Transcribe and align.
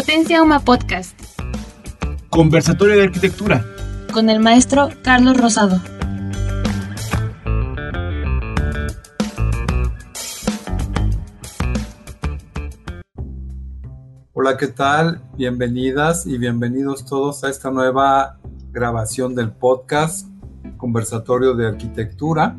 Potencia 0.00 0.42
Uma 0.42 0.60
Podcast. 0.60 1.14
Conversatorio 2.30 2.96
de 2.96 3.02
Arquitectura. 3.02 3.62
Con 4.14 4.30
el 4.30 4.40
maestro 4.40 4.88
Carlos 5.02 5.36
Rosado. 5.36 5.78
Hola, 14.32 14.56
¿qué 14.56 14.68
tal? 14.68 15.20
Bienvenidas 15.36 16.26
y 16.26 16.38
bienvenidos 16.38 17.04
todos 17.04 17.44
a 17.44 17.50
esta 17.50 17.70
nueva 17.70 18.38
grabación 18.72 19.34
del 19.34 19.52
podcast 19.52 20.26
Conversatorio 20.78 21.52
de 21.52 21.66
Arquitectura, 21.66 22.56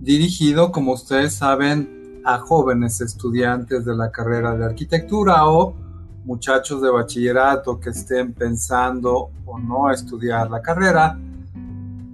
dirigido, 0.00 0.70
como 0.70 0.92
ustedes 0.92 1.32
saben, 1.32 2.20
a 2.26 2.40
jóvenes 2.40 3.00
estudiantes 3.00 3.86
de 3.86 3.96
la 3.96 4.10
carrera 4.10 4.54
de 4.54 4.66
arquitectura 4.66 5.48
o 5.48 5.83
muchachos 6.24 6.80
de 6.82 6.90
bachillerato 6.90 7.78
que 7.78 7.90
estén 7.90 8.32
pensando 8.32 9.30
o 9.44 9.58
no 9.58 9.90
estudiar 9.90 10.50
la 10.50 10.60
carrera. 10.62 11.18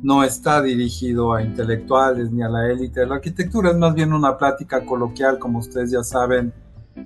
No 0.03 0.25
está 0.25 0.63
dirigido 0.63 1.35
a 1.35 1.43
intelectuales 1.43 2.31
ni 2.31 2.43
a 2.43 2.49
la 2.49 2.69
élite 2.69 3.01
de 3.01 3.07
la 3.07 3.17
arquitectura, 3.17 3.71
es 3.71 3.77
más 3.77 3.95
bien 3.95 4.13
una 4.13 4.37
plática 4.37 4.85
coloquial, 4.85 5.39
como 5.39 5.59
ustedes 5.59 5.91
ya 5.91 6.03
saben, 6.03 6.53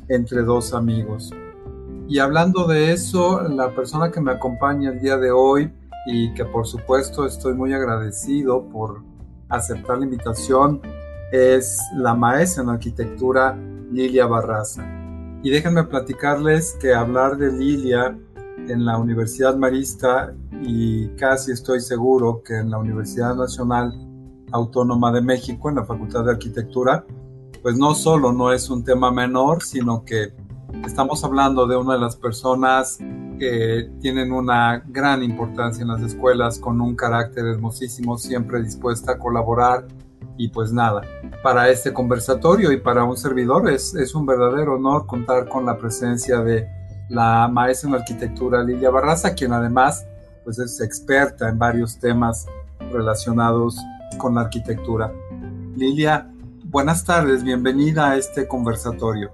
entre 0.09 0.43
dos 0.43 0.73
amigos. 0.73 1.31
Y 2.09 2.19
hablando 2.19 2.67
de 2.67 2.93
eso, 2.93 3.43
la 3.49 3.75
persona 3.75 4.11
que 4.11 4.21
me 4.21 4.33
acompaña 4.33 4.91
el 4.91 5.01
día 5.01 5.17
de 5.17 5.31
hoy 5.31 5.73
y 6.07 6.33
que 6.35 6.45
por 6.45 6.67
supuesto 6.67 7.27
estoy 7.27 7.55
muy 7.55 7.73
agradecido 7.73 8.65
por 8.69 9.03
aceptar 9.49 9.99
la 9.99 10.05
invitación 10.05 10.81
es 11.33 11.81
la 11.97 12.15
maestra 12.15 12.63
en 12.63 12.69
arquitectura 12.69 13.57
Lilia 13.91 14.27
Barraza. 14.27 15.04
Y 15.45 15.51
déjenme 15.51 15.85
platicarles 15.85 16.77
que 16.81 16.93
hablar 16.93 17.37
de 17.37 17.53
Lilia 17.53 18.19
en 18.67 18.85
la 18.85 18.99
Universidad 18.99 19.55
Marista 19.57 20.35
y 20.63 21.09
casi 21.11 21.53
estoy 21.53 21.81
seguro 21.81 22.43
que 22.43 22.57
en 22.57 22.71
la 22.71 22.79
Universidad 22.79 23.37
Nacional 23.37 23.93
Autónoma 24.51 25.13
de 25.13 25.21
México, 25.21 25.69
en 25.69 25.77
la 25.77 25.85
Facultad 25.85 26.25
de 26.25 26.33
Arquitectura, 26.33 27.05
pues 27.63 27.77
no 27.77 27.95
solo 27.95 28.33
no 28.33 28.53
es 28.53 28.71
un 28.71 28.83
tema 28.83 29.13
menor, 29.13 29.63
sino 29.63 30.05
que 30.05 30.33
Estamos 30.83 31.25
hablando 31.25 31.67
de 31.67 31.77
una 31.77 31.95
de 31.95 32.01
las 32.01 32.15
personas 32.15 32.99
que 33.39 33.91
tienen 34.01 34.33
una 34.33 34.83
gran 34.87 35.23
importancia 35.23 35.81
en 35.81 35.89
las 35.89 36.03
escuelas, 36.03 36.59
con 36.59 36.79
un 36.83 36.95
carácter 36.95 37.47
hermosísimo, 37.47 38.19
siempre 38.19 38.63
dispuesta 38.63 39.13
a 39.13 39.19
colaborar. 39.19 39.87
Y 40.37 40.49
pues 40.49 40.73
nada, 40.73 41.03
para 41.43 41.69
este 41.69 41.93
conversatorio 41.93 42.73
y 42.73 42.79
para 42.79 43.05
un 43.05 43.17
servidor 43.17 43.71
es, 43.71 44.15
un 44.15 44.27
verdadero 44.27 44.75
honor 44.75 45.07
contar 45.07 45.49
con 45.49 45.65
la 45.65 45.79
presencia 45.79 46.41
de 46.41 46.69
la 47.09 47.49
maestra 47.49 47.91
en 47.91 47.95
arquitectura 47.97 48.63
Lilia 48.63 48.91
Barraza, 48.91 49.35
quien 49.35 49.53
además 49.53 50.07
pues 50.43 50.59
es 50.59 50.81
experta 50.81 51.49
en 51.49 51.59
varios 51.59 51.99
temas 51.99 52.47
relacionados 52.93 53.79
con 54.19 54.35
la 54.35 54.43
arquitectura. 54.43 55.13
Lilia, 55.77 56.31
buenas 56.65 57.05
tardes, 57.05 57.45
bienvenida 57.45 58.11
a 58.11 58.17
este 58.17 58.49
conversatorio. 58.49 59.33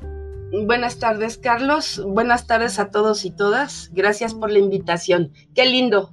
Buenas 0.66 0.98
tardes, 0.98 1.38
Carlos. 1.38 2.02
Buenas 2.04 2.46
tardes 2.46 2.78
a 2.80 2.90
todos 2.90 3.24
y 3.24 3.30
todas. 3.30 3.88
Gracias 3.92 4.34
por 4.34 4.50
la 4.50 4.58
invitación. 4.58 5.32
Qué 5.54 5.64
lindo. 5.64 6.10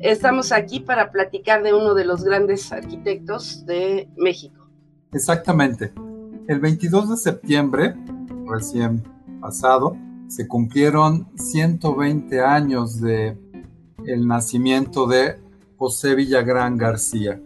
Estamos 0.00 0.52
aquí 0.52 0.78
para 0.78 1.10
platicar 1.10 1.62
de 1.64 1.74
uno 1.74 1.94
de 1.94 2.04
los 2.04 2.22
grandes 2.22 2.70
arquitectos 2.70 3.66
de 3.66 4.08
México. 4.16 4.68
Exactamente. 5.12 5.92
El 6.46 6.60
22 6.60 7.10
de 7.10 7.16
septiembre, 7.16 7.96
recién 8.46 9.02
pasado, 9.40 9.96
se 10.28 10.46
cumplieron 10.46 11.26
120 11.36 12.40
años 12.40 13.00
de 13.00 13.36
el 14.06 14.26
nacimiento 14.26 15.06
de 15.06 15.36
José 15.76 16.14
Villagrán 16.14 16.76
García. 16.76 17.40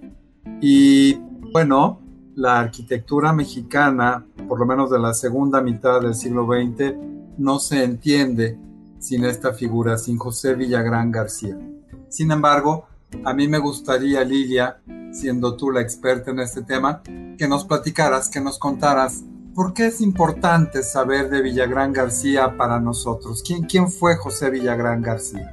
Y 0.61 1.15
bueno, 1.53 2.01
la 2.35 2.61
arquitectura 2.61 3.33
mexicana, 3.33 4.27
por 4.47 4.59
lo 4.59 4.67
menos 4.67 4.91
de 4.91 4.99
la 4.99 5.15
segunda 5.15 5.63
mitad 5.63 6.03
del 6.03 6.15
siglo 6.15 6.47
XX, 6.47 6.95
no 7.39 7.59
se 7.59 7.83
entiende 7.83 8.59
sin 8.99 9.25
esta 9.25 9.55
figura, 9.55 9.97
sin 9.97 10.19
José 10.19 10.55
Villagrán 10.55 11.11
García. 11.11 11.59
Sin 12.13 12.31
embargo, 12.31 12.85
a 13.25 13.33
mí 13.33 13.49
me 13.49 13.57
gustaría, 13.57 14.23
Lilia, 14.23 14.83
siendo 15.13 15.57
tú 15.57 15.71
la 15.71 15.81
experta 15.81 16.31
en 16.31 16.41
este 16.41 16.61
tema, 16.61 17.03
que 17.39 17.49
nos 17.49 17.65
platicaras, 17.65 18.29
que 18.29 18.39
nos 18.39 18.59
contaras 18.59 19.25
por 19.55 19.73
qué 19.73 19.87
es 19.87 20.03
importante 20.03 20.83
saber 20.83 21.31
de 21.31 21.41
Villagrán 21.41 21.95
García 21.95 22.59
para 22.59 22.79
nosotros. 22.81 23.43
¿Quién, 23.43 23.89
fue 23.89 24.17
José 24.17 24.51
Villagrán 24.51 25.01
García? 25.01 25.51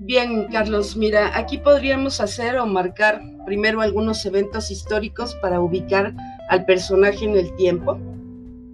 Bien, 0.00 0.48
Carlos, 0.50 0.96
mira, 0.96 1.38
aquí 1.38 1.58
podríamos 1.58 2.20
hacer 2.20 2.58
o 2.58 2.66
marcar 2.66 3.22
primero 3.46 3.80
algunos 3.80 4.26
eventos 4.26 4.72
históricos 4.72 5.36
para 5.40 5.60
ubicar 5.60 6.14
al 6.48 6.64
personaje 6.64 7.24
en 7.24 7.36
el 7.36 7.54
tiempo. 7.54 7.96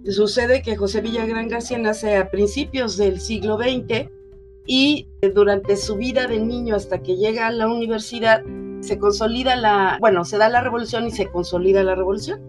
Sucede 0.09 0.63
que 0.63 0.75
José 0.75 1.01
Villagrán 1.01 1.47
García 1.47 1.77
nace 1.77 2.17
a 2.17 2.31
principios 2.31 2.97
del 2.97 3.21
siglo 3.21 3.55
XX 3.55 4.14
y 4.65 5.07
durante 5.33 5.77
su 5.77 5.95
vida 5.95 6.27
de 6.27 6.39
niño 6.39 6.75
hasta 6.75 7.01
que 7.01 7.17
llega 7.17 7.47
a 7.47 7.51
la 7.51 7.67
universidad 7.67 8.43
se 8.81 8.99
consolida 8.99 9.55
la, 9.55 9.97
bueno, 9.99 10.25
se 10.25 10.37
da 10.37 10.49
la 10.49 10.61
revolución 10.61 11.07
y 11.07 11.11
se 11.11 11.27
consolida 11.27 11.83
la 11.83 11.95
revolución. 11.95 12.41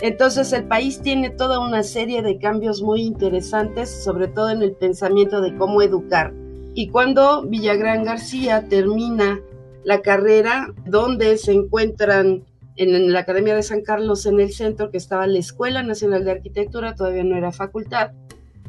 Entonces 0.00 0.52
el 0.52 0.64
país 0.64 1.00
tiene 1.02 1.30
toda 1.30 1.58
una 1.60 1.82
serie 1.82 2.22
de 2.22 2.38
cambios 2.38 2.82
muy 2.82 3.02
interesantes, 3.02 3.90
sobre 4.04 4.28
todo 4.28 4.50
en 4.50 4.62
el 4.62 4.72
pensamiento 4.72 5.40
de 5.40 5.56
cómo 5.56 5.82
educar 5.82 6.32
y 6.78 6.90
cuando 6.90 7.42
Villagrán 7.42 8.04
García 8.04 8.68
termina 8.68 9.40
la 9.82 10.00
carrera, 10.00 10.72
donde 10.86 11.36
se 11.36 11.50
encuentran 11.50 12.44
en 12.76 13.12
la 13.12 13.18
Academia 13.18 13.56
de 13.56 13.64
San 13.64 13.82
Carlos 13.82 14.26
en 14.26 14.38
el 14.38 14.52
centro, 14.52 14.92
que 14.92 14.98
estaba 14.98 15.26
la 15.26 15.40
Escuela 15.40 15.82
Nacional 15.82 16.24
de 16.24 16.30
Arquitectura, 16.30 16.94
todavía 16.94 17.24
no 17.24 17.36
era 17.36 17.50
facultad, 17.50 18.12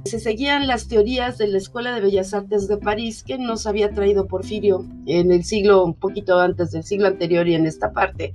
se 0.06 0.20
seguían 0.20 0.68
las 0.68 0.88
teorías 0.88 1.38
de 1.38 1.48
la 1.48 1.58
Escuela 1.58 1.94
de 1.94 2.02
Bellas 2.02 2.34
Artes 2.34 2.68
de 2.68 2.78
París 2.78 3.24
que 3.24 3.38
nos 3.38 3.68
había 3.68 3.92
traído 3.92 4.28
Porfirio 4.28 4.86
en 5.06 5.32
el 5.32 5.44
siglo, 5.44 5.84
un 5.84 5.94
poquito 5.94 6.40
antes 6.40 6.72
del 6.72 6.84
siglo 6.84 7.08
anterior 7.08 7.48
y 7.48 7.56
en 7.56 7.66
esta 7.66 7.92
parte. 7.92 8.34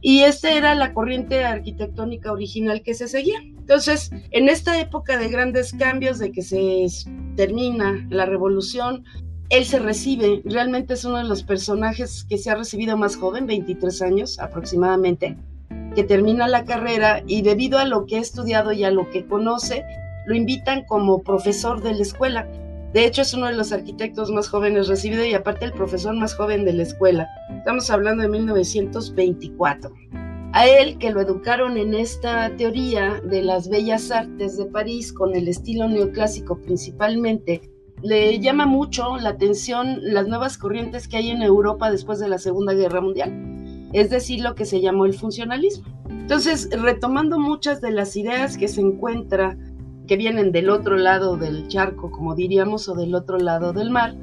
Y 0.00 0.22
esta 0.22 0.50
era 0.50 0.74
la 0.74 0.92
corriente 0.92 1.44
arquitectónica 1.44 2.32
original 2.32 2.82
que 2.82 2.94
se 2.94 3.06
seguía. 3.06 3.38
Entonces, 3.40 4.10
en 4.32 4.48
esta 4.48 4.80
época 4.80 5.16
de 5.16 5.28
grandes 5.28 5.72
cambios, 5.72 6.18
de 6.18 6.32
que 6.32 6.42
se 6.42 6.86
termina 7.36 8.04
la 8.10 8.26
revolución, 8.26 9.04
él 9.48 9.64
se 9.64 9.78
recibe, 9.78 10.42
realmente 10.44 10.94
es 10.94 11.04
uno 11.04 11.18
de 11.18 11.24
los 11.24 11.44
personajes 11.44 12.24
que 12.24 12.38
se 12.38 12.50
ha 12.50 12.56
recibido 12.56 12.96
más 12.96 13.16
joven, 13.16 13.46
23 13.46 14.02
años 14.02 14.38
aproximadamente, 14.40 15.36
que 15.94 16.02
termina 16.02 16.48
la 16.48 16.64
carrera 16.64 17.22
y 17.26 17.42
debido 17.42 17.78
a 17.78 17.84
lo 17.84 18.06
que 18.06 18.16
ha 18.16 18.20
estudiado 18.20 18.72
y 18.72 18.82
a 18.82 18.90
lo 18.90 19.08
que 19.10 19.26
conoce, 19.26 19.84
lo 20.26 20.34
invitan 20.34 20.84
como 20.84 21.22
profesor 21.22 21.82
de 21.82 21.94
la 21.94 22.02
escuela. 22.02 22.48
De 22.92 23.06
hecho, 23.06 23.22
es 23.22 23.32
uno 23.32 23.46
de 23.46 23.54
los 23.54 23.72
arquitectos 23.72 24.30
más 24.30 24.48
jóvenes 24.48 24.88
recibido 24.88 25.24
y 25.24 25.34
aparte 25.34 25.64
el 25.64 25.72
profesor 25.72 26.14
más 26.14 26.34
joven 26.34 26.64
de 26.64 26.74
la 26.74 26.82
escuela. 26.82 27.26
Estamos 27.56 27.90
hablando 27.90 28.22
de 28.22 28.28
1924. 28.28 29.90
A 30.54 30.66
él, 30.66 30.98
que 30.98 31.10
lo 31.10 31.22
educaron 31.22 31.78
en 31.78 31.94
esta 31.94 32.54
teoría 32.56 33.22
de 33.24 33.42
las 33.42 33.70
bellas 33.70 34.10
artes 34.10 34.58
de 34.58 34.66
París 34.66 35.10
con 35.10 35.34
el 35.34 35.48
estilo 35.48 35.88
neoclásico 35.88 36.58
principalmente, 36.58 37.62
le 38.02 38.38
llama 38.38 38.66
mucho 38.66 39.16
la 39.16 39.30
atención 39.30 39.98
las 40.02 40.26
nuevas 40.26 40.58
corrientes 40.58 41.08
que 41.08 41.16
hay 41.16 41.30
en 41.30 41.40
Europa 41.40 41.90
después 41.90 42.18
de 42.18 42.28
la 42.28 42.36
Segunda 42.36 42.74
Guerra 42.74 43.00
Mundial, 43.00 43.88
es 43.94 44.10
decir, 44.10 44.40
lo 44.40 44.54
que 44.54 44.66
se 44.66 44.80
llamó 44.80 45.06
el 45.06 45.14
funcionalismo. 45.14 45.86
Entonces, 46.10 46.68
retomando 46.70 47.38
muchas 47.38 47.80
de 47.80 47.92
las 47.92 48.16
ideas 48.16 48.58
que 48.58 48.68
se 48.68 48.80
encuentra, 48.80 49.56
que 50.06 50.16
vienen 50.16 50.52
del 50.52 50.70
otro 50.70 50.96
lado 50.96 51.36
del 51.36 51.68
charco, 51.68 52.10
como 52.10 52.34
diríamos, 52.34 52.88
o 52.88 52.94
del 52.94 53.14
otro 53.14 53.38
lado 53.38 53.72
del 53.72 53.90
mar, 53.90 54.14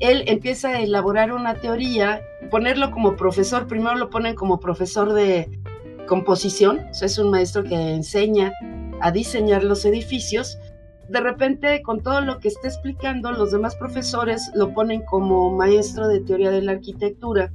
él 0.00 0.24
empieza 0.26 0.68
a 0.68 0.80
elaborar 0.80 1.32
una 1.32 1.54
teoría, 1.54 2.20
ponerlo 2.50 2.90
como 2.90 3.16
profesor, 3.16 3.66
primero 3.66 3.96
lo 3.96 4.10
ponen 4.10 4.36
como 4.36 4.60
profesor 4.60 5.12
de 5.12 5.50
composición, 6.06 6.80
es 7.00 7.18
un 7.18 7.30
maestro 7.30 7.64
que 7.64 7.94
enseña 7.94 8.52
a 9.00 9.10
diseñar 9.10 9.64
los 9.64 9.84
edificios. 9.84 10.58
De 11.08 11.20
repente, 11.20 11.82
con 11.82 12.02
todo 12.02 12.20
lo 12.20 12.38
que 12.38 12.48
está 12.48 12.68
explicando, 12.68 13.32
los 13.32 13.50
demás 13.50 13.74
profesores 13.76 14.50
lo 14.54 14.72
ponen 14.72 15.02
como 15.02 15.50
maestro 15.50 16.06
de 16.06 16.20
teoría 16.20 16.50
de 16.50 16.62
la 16.62 16.72
arquitectura. 16.72 17.52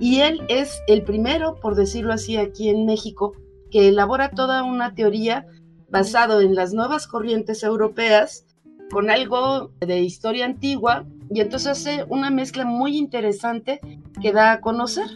Y 0.00 0.20
él 0.20 0.42
es 0.48 0.82
el 0.86 1.02
primero, 1.02 1.56
por 1.56 1.74
decirlo 1.76 2.12
así, 2.12 2.36
aquí 2.36 2.68
en 2.68 2.86
México, 2.86 3.32
que 3.70 3.88
elabora 3.88 4.30
toda 4.30 4.64
una 4.64 4.94
teoría 4.94 5.46
basado 5.90 6.40
en 6.40 6.54
las 6.54 6.72
nuevas 6.72 7.06
corrientes 7.06 7.62
europeas, 7.62 8.46
con 8.90 9.10
algo 9.10 9.70
de 9.80 10.00
historia 10.00 10.44
antigua, 10.44 11.04
y 11.32 11.40
entonces 11.40 11.68
hace 11.68 12.04
una 12.08 12.30
mezcla 12.30 12.64
muy 12.64 12.96
interesante 12.96 13.80
que 14.20 14.32
da 14.32 14.52
a 14.52 14.60
conocer. 14.60 15.06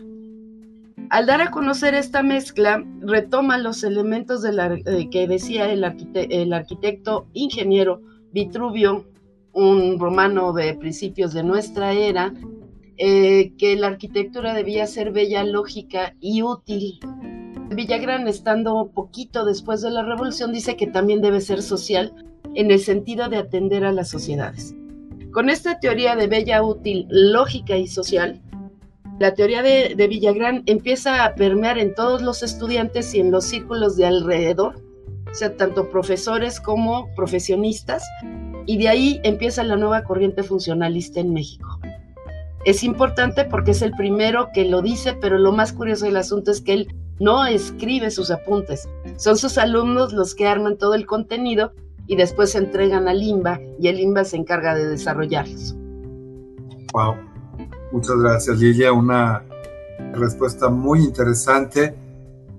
Al 1.10 1.26
dar 1.26 1.42
a 1.42 1.50
conocer 1.50 1.94
esta 1.94 2.22
mezcla, 2.22 2.84
retoma 3.00 3.58
los 3.58 3.84
elementos 3.84 4.42
de 4.42 4.52
la, 4.52 4.74
eh, 4.74 5.08
que 5.10 5.28
decía 5.28 5.70
el, 5.70 5.84
arquitecto 5.84 7.26
ingeniero 7.34 8.00
Vitruvio, 8.32 9.04
un 9.52 9.98
romano 9.98 10.52
de 10.52 10.74
principios 10.74 11.32
de 11.32 11.44
nuestra 11.44 11.92
era, 11.92 12.32
eh, 12.96 13.52
que 13.58 13.76
la 13.76 13.88
arquitectura 13.88 14.54
debía 14.54 14.86
ser 14.86 15.12
bella, 15.12 15.44
lógica 15.44 16.14
y 16.20 16.42
útil. 16.42 17.00
Villagrán, 17.74 18.28
estando 18.28 18.90
poquito 18.94 19.44
después 19.44 19.82
de 19.82 19.90
la 19.90 20.02
revolución, 20.02 20.52
dice 20.52 20.76
que 20.76 20.86
también 20.86 21.20
debe 21.20 21.40
ser 21.40 21.62
social 21.62 22.12
en 22.54 22.70
el 22.70 22.80
sentido 22.80 23.28
de 23.28 23.36
atender 23.36 23.84
a 23.84 23.92
las 23.92 24.08
sociedades. 24.08 24.74
Con 25.32 25.50
esta 25.50 25.80
teoría 25.80 26.14
de 26.14 26.28
bella, 26.28 26.62
útil, 26.62 27.06
lógica 27.10 27.76
y 27.76 27.88
social, 27.88 28.40
la 29.18 29.34
teoría 29.34 29.62
de, 29.62 29.94
Villagrán 30.08 30.62
empieza 30.66 31.24
a 31.24 31.34
permear 31.34 31.78
en 31.78 31.94
todos 31.94 32.22
los 32.22 32.42
estudiantes 32.42 33.14
y 33.14 33.20
en 33.20 33.30
los 33.30 33.44
círculos 33.44 33.96
de 33.96 34.06
alrededor, 34.06 34.76
o 35.30 35.34
sea, 35.34 35.56
tanto 35.56 35.90
profesores 35.90 36.60
como 36.60 37.12
profesionistas, 37.14 38.04
y 38.66 38.78
de 38.78 38.88
ahí 38.88 39.20
empieza 39.24 39.62
la 39.62 39.76
nueva 39.76 40.04
corriente 40.04 40.42
funcionalista 40.42 41.20
en 41.20 41.32
México. 41.32 41.80
Es 42.64 42.82
importante 42.82 43.44
porque 43.44 43.72
es 43.72 43.82
el 43.82 43.92
primero 43.92 44.48
que 44.54 44.64
lo 44.64 44.82
dice, 44.82 45.14
pero 45.20 45.38
lo 45.38 45.52
más 45.52 45.72
curioso 45.72 46.06
del 46.06 46.16
asunto 46.16 46.50
es 46.50 46.60
que 46.60 46.72
él 46.72 46.94
no 47.20 47.46
escribe 47.46 48.10
sus 48.10 48.30
apuntes, 48.30 48.88
son 49.16 49.36
sus 49.36 49.58
alumnos 49.58 50.12
los 50.12 50.34
que 50.34 50.46
arman 50.46 50.76
todo 50.76 50.94
el 50.94 51.06
contenido 51.06 51.72
y 52.06 52.16
después 52.16 52.52
se 52.52 52.58
entregan 52.58 53.08
al 53.08 53.22
IMBA 53.22 53.60
y 53.80 53.88
el 53.88 54.00
IMBA 54.00 54.24
se 54.24 54.36
encarga 54.36 54.74
de 54.74 54.86
desarrollarlos. 54.86 55.74
Wow, 56.92 57.16
muchas 57.92 58.16
gracias 58.16 58.58
Lilia, 58.58 58.92
una 58.92 59.42
respuesta 60.12 60.68
muy 60.68 61.00
interesante 61.00 61.94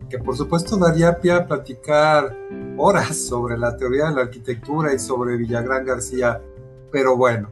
que 0.09 0.19
por 0.19 0.35
supuesto 0.35 0.77
daría 0.77 1.19
pie 1.19 1.31
a 1.31 1.47
platicar 1.47 2.35
horas 2.77 3.17
sobre 3.17 3.57
la 3.57 3.75
teoría 3.75 4.09
de 4.09 4.15
la 4.15 4.21
arquitectura 4.21 4.93
y 4.93 4.99
sobre 4.99 5.37
Villagrán 5.37 5.85
García, 5.85 6.41
pero 6.91 7.17
bueno, 7.17 7.49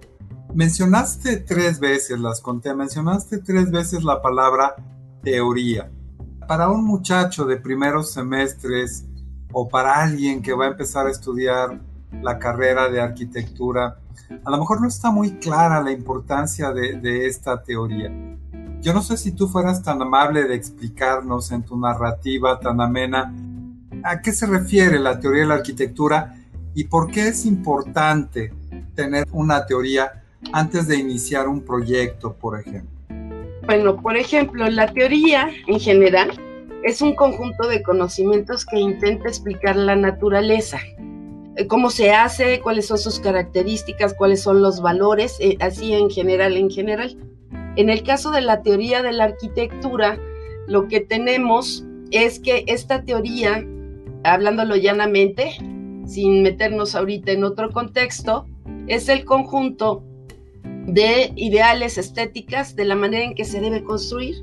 mencionaste 0.53 1.37
tres 1.37 1.79
veces, 1.79 2.19
las 2.19 2.41
conté, 2.41 2.73
mencionaste 2.75 3.39
tres 3.39 3.71
veces 3.71 4.03
la 4.03 4.21
palabra 4.21 4.75
teoría. 5.23 5.89
Para 6.47 6.69
un 6.69 6.83
muchacho 6.83 7.45
de 7.45 7.57
primeros 7.57 8.11
semestres 8.11 9.05
o 9.51 9.69
para 9.69 10.03
alguien 10.03 10.41
que 10.41 10.53
va 10.53 10.65
a 10.65 10.69
empezar 10.69 11.07
a 11.07 11.11
estudiar 11.11 11.79
la 12.21 12.37
carrera 12.37 12.89
de 12.89 12.99
arquitectura, 12.99 13.99
a 14.43 14.51
lo 14.51 14.57
mejor 14.57 14.81
no 14.81 14.87
está 14.87 15.09
muy 15.11 15.31
clara 15.33 15.81
la 15.81 15.91
importancia 15.91 16.71
de, 16.71 17.27
esta 17.27 17.63
teoría. 17.63 18.11
Yo 18.81 18.93
no 18.93 19.01
sé 19.01 19.15
si 19.17 19.31
tú 19.31 19.47
fueras 19.47 19.81
tan 19.81 20.01
amable 20.01 20.43
de 20.43 20.55
explicarnos 20.55 21.51
en 21.51 21.63
tu 21.63 21.79
narrativa 21.79 22.59
tan 22.59 22.81
amena 22.81 23.33
a 24.03 24.19
qué 24.21 24.33
se 24.33 24.45
refiere 24.45 24.99
la 24.99 25.19
teoría 25.19 25.43
de 25.43 25.47
la 25.47 25.55
arquitectura 25.55 26.35
y 26.75 26.85
por 26.85 27.09
qué 27.09 27.29
es 27.29 27.45
importante 27.45 28.53
tener 28.95 29.25
una 29.31 29.65
teoría 29.65 30.23
antes 30.51 30.87
de 30.87 30.97
iniciar 30.97 31.47
un 31.47 31.61
proyecto, 31.61 32.33
por 32.33 32.59
ejemplo. 32.59 32.92
Bueno, 33.65 33.95
por 33.95 34.17
ejemplo, 34.17 34.69
la 34.69 34.87
teoría 34.87 35.49
en 35.67 35.79
general 35.79 36.31
es 36.83 37.01
un 37.01 37.15
conjunto 37.15 37.67
de 37.67 37.81
conocimientos 37.81 38.65
que 38.65 38.77
intenta 38.77 39.29
explicar 39.29 39.77
la 39.77 39.95
naturaleza, 39.95 40.79
eh, 41.55 41.65
cómo 41.67 41.89
se 41.89 42.11
hace, 42.11 42.59
cuáles 42.59 42.87
son 42.87 42.97
sus 42.97 43.21
características, 43.21 44.15
cuáles 44.15 44.41
son 44.41 44.61
los 44.61 44.81
valores, 44.81 45.37
eh, 45.39 45.55
así 45.61 45.93
en 45.93 46.09
general, 46.09 46.57
en 46.57 46.69
general. 46.69 47.17
En 47.77 47.89
el 47.89 48.03
caso 48.03 48.31
de 48.31 48.41
la 48.41 48.63
teoría 48.63 49.01
de 49.01 49.13
la 49.13 49.25
arquitectura, 49.25 50.19
lo 50.67 50.89
que 50.89 50.99
tenemos 50.99 51.85
es 52.11 52.39
que 52.39 52.65
esta 52.67 53.03
teoría, 53.03 53.65
hablándolo 54.25 54.75
llanamente, 54.75 55.51
sin 56.05 56.43
meternos 56.43 56.95
ahorita 56.95 57.31
en 57.31 57.45
otro 57.45 57.71
contexto, 57.71 58.45
es 58.87 59.07
el 59.07 59.23
conjunto 59.23 60.03
de 60.87 61.31
ideales 61.35 61.97
estéticas 61.97 62.75
de 62.75 62.85
la 62.85 62.95
manera 62.95 63.23
en 63.23 63.35
que 63.35 63.45
se 63.45 63.61
debe 63.61 63.83
construir, 63.83 64.35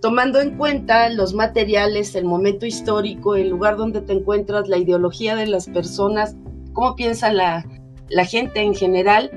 tomando 0.00 0.40
en 0.40 0.56
cuenta 0.56 1.08
los 1.10 1.34
materiales, 1.34 2.14
el 2.14 2.24
momento 2.24 2.66
histórico, 2.66 3.34
el 3.34 3.50
lugar 3.50 3.76
donde 3.76 4.00
te 4.00 4.12
encuentras, 4.12 4.68
la 4.68 4.78
ideología 4.78 5.36
de 5.36 5.46
las 5.46 5.68
personas, 5.68 6.36
cómo 6.72 6.94
piensa 6.96 7.32
la, 7.32 7.66
la 8.08 8.24
gente 8.24 8.60
en 8.60 8.74
general 8.74 9.30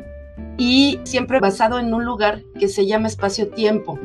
y 0.57 0.99
siempre 1.03 1.39
basado 1.39 1.79
en 1.79 1.93
un 1.93 2.05
lugar 2.05 2.41
que 2.59 2.67
se 2.67 2.85
llama 2.85 3.07
espacio-tiempo, 3.07 3.99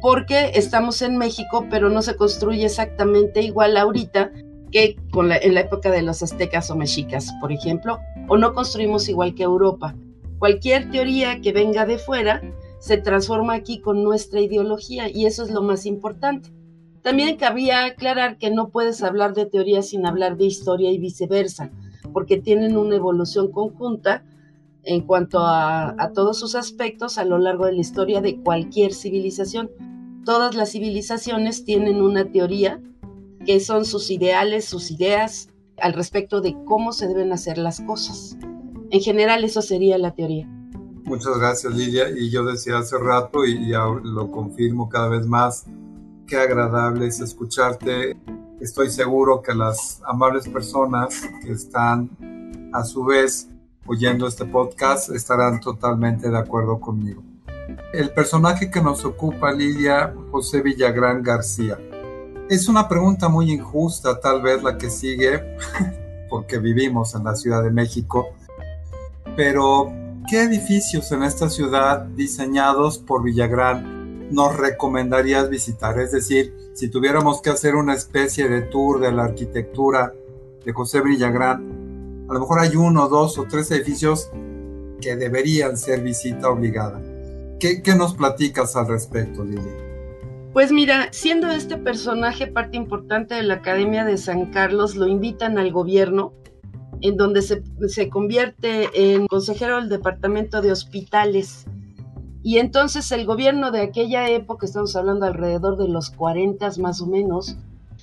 porque 0.00 0.52
estamos 0.54 1.02
en 1.02 1.16
México, 1.16 1.66
pero 1.70 1.88
no 1.88 2.02
se 2.02 2.16
construye 2.16 2.64
exactamente 2.64 3.42
igual 3.42 3.76
ahorita 3.76 4.30
que 4.70 4.96
en 5.14 5.54
la 5.54 5.60
época 5.60 5.90
de 5.90 6.02
los 6.02 6.22
aztecas 6.22 6.70
o 6.70 6.76
mexicas, 6.76 7.32
por 7.40 7.52
ejemplo, 7.52 7.98
o 8.28 8.36
no 8.36 8.52
construimos 8.52 9.08
igual 9.08 9.34
que 9.34 9.42
Europa. 9.42 9.94
Cualquier 10.38 10.90
teoría 10.90 11.40
que 11.40 11.52
venga 11.52 11.84
de 11.84 11.98
fuera 11.98 12.42
se 12.78 12.96
transforma 12.96 13.54
aquí 13.54 13.80
con 13.80 14.04
nuestra 14.04 14.40
ideología 14.40 15.08
y 15.08 15.26
eso 15.26 15.42
es 15.42 15.50
lo 15.50 15.62
más 15.62 15.84
importante. 15.84 16.52
También 17.02 17.36
cabía 17.36 17.84
aclarar 17.84 18.38
que 18.38 18.50
no 18.50 18.68
puedes 18.68 19.02
hablar 19.02 19.34
de 19.34 19.46
teoría 19.46 19.82
sin 19.82 20.06
hablar 20.06 20.36
de 20.36 20.44
historia 20.44 20.90
y 20.90 20.98
viceversa, 20.98 21.70
porque 22.12 22.38
tienen 22.38 22.76
una 22.76 22.96
evolución 22.96 23.50
conjunta 23.50 24.24
en 24.84 25.02
cuanto 25.02 25.40
a, 25.40 25.94
a, 25.98 26.12
todos 26.12 26.38
sus 26.38 26.54
aspectos 26.54 27.18
a 27.18 27.24
lo 27.24 27.38
largo 27.38 27.66
de 27.66 27.72
la 27.72 27.80
historia 27.80 28.20
de 28.20 28.40
cualquier 28.40 28.94
civilización. 28.94 29.70
Todas 30.24 30.54
las 30.54 30.72
civilizaciones 30.72 31.64
tienen 31.64 32.00
una 32.00 32.30
teoría 32.30 32.80
que 33.44 33.60
son 33.60 33.84
sus 33.84 34.10
ideales, 34.10 34.66
sus 34.66 34.90
ideas 34.90 35.48
al 35.80 35.94
respecto 35.94 36.40
de 36.40 36.56
cómo 36.64 36.92
se 36.92 37.08
deben 37.08 37.32
hacer 37.32 37.58
las 37.58 37.80
cosas. 37.80 38.36
En 38.90 39.00
general, 39.00 39.44
eso 39.44 39.60
sería 39.60 39.98
la 39.98 40.14
teoría. 40.14 40.48
Muchas 41.04 41.38
gracias, 41.38 41.74
Lidia. 41.74 42.10
Y 42.10 42.30
yo 42.30 42.44
decía 42.44 42.78
hace 42.78 42.98
rato, 42.98 43.44
y 43.44 43.68
ya 43.68 43.84
lo 43.84 44.30
confirmo 44.30 44.88
cada 44.88 45.08
vez 45.08 45.26
más, 45.26 45.66
qué 46.26 46.36
agradable 46.36 47.06
es 47.06 47.20
escucharte. 47.20 48.16
Estoy 48.60 48.90
seguro 48.90 49.42
que 49.42 49.54
las 49.54 50.02
amables 50.06 50.48
personas 50.48 51.22
que 51.42 51.52
están 51.52 52.10
a 52.72 52.84
su 52.84 53.04
vez 53.04 53.48
oyendo 53.86 54.26
este 54.26 54.44
podcast 54.44 55.10
estarán 55.10 55.60
totalmente 55.60 56.30
de 56.30 56.38
acuerdo 56.38 56.80
conmigo. 56.80 57.22
El 57.92 58.10
personaje 58.10 58.70
que 58.70 58.80
nos 58.80 59.04
ocupa, 59.04 59.52
Lidia, 59.52 60.14
José 60.30 60.62
Villagrán 60.62 61.22
García. 61.22 61.78
Es 62.48 62.68
una 62.68 62.88
pregunta 62.88 63.28
muy 63.28 63.50
injusta, 63.50 64.20
tal 64.20 64.42
vez 64.42 64.62
la 64.62 64.76
que 64.78 64.90
sigue, 64.90 65.56
porque 66.30 66.58
vivimos 66.58 67.14
en 67.14 67.24
la 67.24 67.34
Ciudad 67.34 67.62
de 67.62 67.70
México 67.70 68.34
pero, 69.38 69.92
¿qué 70.28 70.42
edificios 70.42 71.12
en 71.12 71.22
esta 71.22 71.48
ciudad 71.48 72.06
diseñados 72.16 72.98
por 72.98 73.22
Villagrán 73.22 74.28
nos 74.32 74.56
recomendarías 74.56 75.48
visitar? 75.48 75.96
Es 76.00 76.10
decir, 76.10 76.52
si 76.74 76.90
tuviéramos 76.90 77.40
que 77.40 77.50
hacer 77.50 77.76
una 77.76 77.94
especie 77.94 78.48
de 78.48 78.62
tour 78.62 78.98
de 78.98 79.12
la 79.12 79.26
arquitectura 79.26 80.12
de 80.64 80.72
José 80.72 81.02
Villagrán, 81.02 82.26
a 82.28 82.34
lo 82.34 82.40
mejor 82.40 82.58
hay 82.58 82.74
uno, 82.74 83.08
dos 83.08 83.38
o 83.38 83.44
tres 83.44 83.70
edificios 83.70 84.28
que 85.00 85.14
deberían 85.14 85.76
ser 85.76 86.00
visita 86.00 86.50
obligada. 86.50 87.00
¿Qué, 87.60 87.80
nos 87.96 88.14
platicas 88.14 88.74
al 88.74 88.88
respecto, 88.88 89.44
Lili? 89.44 89.70
Pues 90.52 90.72
mira, 90.72 91.10
siendo 91.12 91.48
este 91.52 91.76
personaje 91.76 92.48
parte 92.48 92.76
importante 92.76 93.36
de 93.36 93.44
la 93.44 93.54
Academia 93.54 94.04
de 94.04 94.16
San 94.16 94.46
Carlos, 94.46 94.96
lo 94.96 95.06
invitan 95.06 95.58
al 95.58 95.70
gobierno 95.70 96.32
en 97.00 97.16
donde 97.16 97.42
se, 97.42 97.62
se 97.88 98.08
convierte 98.08 99.14
en 99.14 99.26
consejero 99.26 99.76
del 99.76 99.88
Departamento 99.88 100.62
de 100.62 100.72
Hospitales. 100.72 101.66
Y 102.42 102.58
entonces 102.58 103.10
el 103.12 103.26
gobierno 103.26 103.70
de 103.70 103.80
aquella 103.80 104.28
época, 104.30 104.66
estamos 104.66 104.94
hablando 104.96 105.26
alrededor 105.26 105.76
de 105.76 105.88
los 105.88 106.10
40 106.10 106.70
más 106.80 107.00
o 107.00 107.06
menos, 107.06 107.56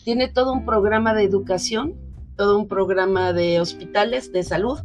tiene 0.04 0.28
todo 0.28 0.54
un 0.54 0.66
programa 0.66 1.14
de 1.14 1.24
educación, 1.24 1.96
todo 2.36 2.58
un 2.58 2.68
programa 2.68 3.34
de 3.34 3.60
hospitales, 3.60 4.32
de 4.32 4.44
salud. 4.44 4.80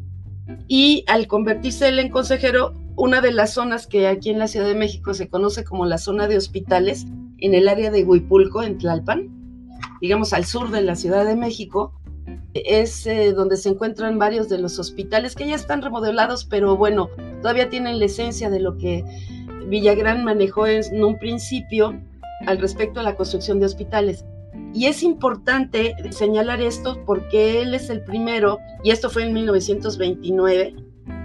Y 0.67 1.05
al 1.07 1.27
convertirse 1.27 1.89
él 1.89 1.99
en 1.99 2.11
consejero, 2.11 2.75
una 2.97 3.21
de 3.21 3.33
las 3.33 3.55
zonas 3.55 3.87
que 3.87 4.09
aquí 4.09 4.31
en 4.31 4.39
la 4.39 4.49
Ciudad 4.49 4.67
de 4.67 4.75
México 4.75 5.15
se 5.15 5.29
conoce 5.29 5.65
como 5.65 5.87
la 5.87 5.99
zona 5.99 6.29
de 6.29 6.37
hospitales, 6.37 7.07
en 7.39 7.55
el 7.55 7.69
área 7.69 7.91
de 7.91 8.05
Huipulco, 8.05 8.63
en 8.63 8.79
Tlalpan, 8.79 9.29
digamos 10.01 10.33
al 10.33 10.45
sur 10.45 10.71
de 10.71 10.83
la 10.83 10.97
Ciudad 10.97 11.25
de 11.25 11.37
México, 11.37 12.00
es 12.55 13.07
eh, 13.07 13.33
donde 13.33 13.57
se 13.57 13.69
encuentran 13.69 14.19
varios 14.19 14.49
de 14.49 14.59
los 14.59 14.79
hospitales 14.79 15.35
que 15.35 15.47
ya 15.47 15.55
están 15.55 15.83
remodelados, 15.83 16.45
pero 16.45 16.77
bueno, 16.77 17.11
todavía 17.43 17.69
tienen 17.69 17.99
la 17.99 18.07
esencia 18.07 18.51
de 18.51 18.61
lo 18.61 18.77
que 18.77 19.05
Villagrán 19.67 20.25
manejó 20.25 20.67
en 20.67 21.05
un 21.05 21.19
principio 21.19 22.01
al 22.47 22.59
respecto 22.59 23.01
a 23.01 23.03
la 23.03 23.17
construcción 23.17 23.61
de 23.61 23.67
hospitales. 23.67 24.25
Y 24.73 24.87
es 24.87 25.03
importante 25.03 25.95
señalar 26.11 26.61
esto 26.61 27.03
porque 27.05 27.63
él 27.63 27.75
es 27.75 27.91
el 27.91 28.03
primero, 28.03 28.59
y 28.85 28.91
esto 28.91 29.11
fue 29.11 29.25
en 29.25 29.33
1929, 29.33 30.75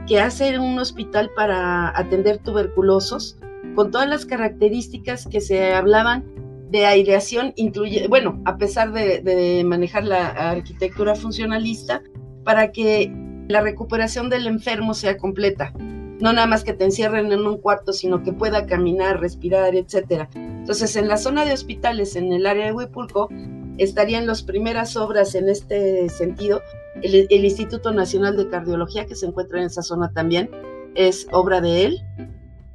que 0.07 0.19
hace 0.19 0.59
un 0.59 0.77
hospital 0.79 1.31
para 1.35 1.97
atender 1.97 2.37
tuberculosos 2.39 3.37
con 3.75 3.91
todas 3.91 4.07
las 4.07 4.25
características 4.25 5.27
que 5.27 5.41
se 5.41 5.73
hablaban 5.73 6.23
de 6.69 6.85
aireación 6.85 7.53
incluye, 7.55 8.07
bueno, 8.07 8.41
a 8.45 8.57
pesar 8.57 8.91
de, 8.91 9.63
manejar 9.65 10.03
la 10.05 10.27
arquitectura 10.27 11.15
funcionalista, 11.15 12.01
para 12.43 12.71
que 12.71 13.11
la 13.47 13.61
recuperación 13.61 14.29
del 14.29 14.47
enfermo 14.47 14.93
sea 14.93 15.17
completa. 15.17 15.73
No 16.19 16.31
nada 16.31 16.47
más 16.47 16.63
que 16.63 16.73
te 16.73 16.85
encierren 16.85 17.31
en 17.31 17.45
un 17.45 17.57
cuarto, 17.57 17.91
sino 17.91 18.23
que 18.23 18.31
pueda 18.31 18.65
caminar, 18.65 19.19
respirar, 19.19 19.75
etc. 19.75 20.29
Entonces, 20.33 20.95
en 20.95 21.07
la 21.07 21.17
zona 21.17 21.43
de 21.45 21.53
hospitales, 21.53 22.15
en 22.15 22.31
el 22.31 22.45
área 22.45 22.65
de 22.65 22.71
Huipulco, 22.71 23.29
estarían 23.77 24.25
las 24.25 24.43
primeras 24.43 24.95
obras 24.95 25.35
en 25.35 25.49
este 25.49 26.09
sentido. 26.09 26.61
El, 27.01 27.27
Instituto 27.45 27.91
Nacional 27.91 28.37
de 28.37 28.47
Cardiología, 28.47 29.05
que 29.05 29.15
se 29.15 29.25
encuentra 29.25 29.59
en 29.59 29.65
esa 29.65 29.81
zona 29.81 30.11
también, 30.13 30.49
es 30.95 31.27
obra 31.31 31.59
de 31.59 31.85
él. 31.85 32.01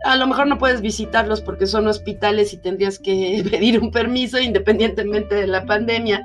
A 0.04 0.16
lo 0.16 0.26
mejor 0.26 0.46
no 0.46 0.58
puedes 0.58 0.80
visitarlos 0.80 1.40
porque 1.40 1.66
son 1.66 1.86
hospitales 1.86 2.52
y 2.52 2.58
tendrías 2.58 2.98
que 2.98 3.44
pedir 3.50 3.80
un 3.80 3.90
permiso 3.90 4.38
independientemente 4.38 5.34
de 5.34 5.46
la 5.46 5.66
pandemia. 5.66 6.22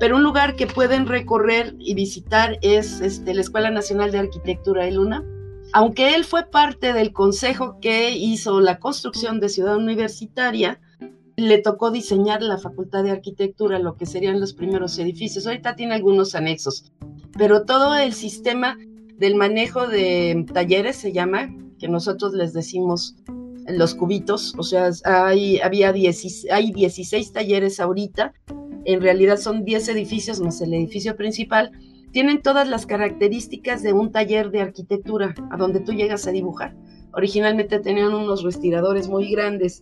Pero 0.00 0.16
un 0.16 0.24
lugar 0.24 0.56
que 0.56 0.66
pueden 0.66 1.06
recorrer 1.06 1.76
y 1.78 1.94
visitar 1.94 2.58
es 2.62 3.00
este, 3.00 3.34
la 3.34 3.40
Escuela 3.40 3.70
Nacional 3.70 4.10
de 4.10 4.18
Arquitectura 4.18 4.84
de 4.84 4.92
Luna. 4.92 5.24
Aunque 5.72 6.14
él 6.14 6.24
fue 6.24 6.44
parte 6.50 6.92
del 6.92 7.12
consejo 7.12 7.78
que 7.80 8.10
hizo 8.10 8.60
la 8.60 8.78
construcción 8.78 9.38
de 9.38 9.48
Ciudad 9.48 9.76
Universitaria, 9.76 10.80
le 11.36 11.58
tocó 11.58 11.90
diseñar 11.90 12.42
la 12.42 12.58
Facultad 12.58 13.04
de 13.04 13.10
Arquitectura, 13.10 13.78
lo 13.78 13.96
que 13.96 14.06
serían 14.06 14.40
los 14.40 14.52
primeros 14.52 14.98
edificios. 14.98 15.46
Ahorita 15.46 15.76
tiene 15.76 15.94
algunos 15.94 16.34
anexos, 16.34 16.92
pero 17.38 17.64
todo 17.64 17.96
el 17.96 18.12
sistema 18.12 18.76
del 19.16 19.36
manejo 19.36 19.86
de 19.86 20.44
talleres 20.52 20.96
se 20.96 21.12
llama, 21.12 21.54
que 21.82 21.88
nosotros 21.88 22.32
les 22.32 22.52
decimos 22.52 23.16
los 23.66 23.96
cubitos, 23.96 24.54
o 24.56 24.62
sea, 24.62 24.90
hay, 25.04 25.58
había 25.58 25.92
10, 25.92 26.46
hay 26.52 26.70
16 26.70 27.32
talleres 27.32 27.80
ahorita, 27.80 28.32
en 28.84 29.00
realidad 29.00 29.36
son 29.36 29.64
10 29.64 29.88
edificios 29.88 30.38
más 30.38 30.60
el 30.60 30.74
edificio 30.74 31.16
principal, 31.16 31.72
tienen 32.12 32.40
todas 32.40 32.68
las 32.68 32.86
características 32.86 33.82
de 33.82 33.92
un 33.92 34.12
taller 34.12 34.52
de 34.52 34.60
arquitectura, 34.60 35.34
a 35.50 35.56
donde 35.56 35.80
tú 35.80 35.92
llegas 35.92 36.28
a 36.28 36.30
dibujar. 36.30 36.76
Originalmente 37.14 37.80
tenían 37.80 38.14
unos 38.14 38.44
respiradores 38.44 39.08
muy 39.08 39.28
grandes 39.32 39.80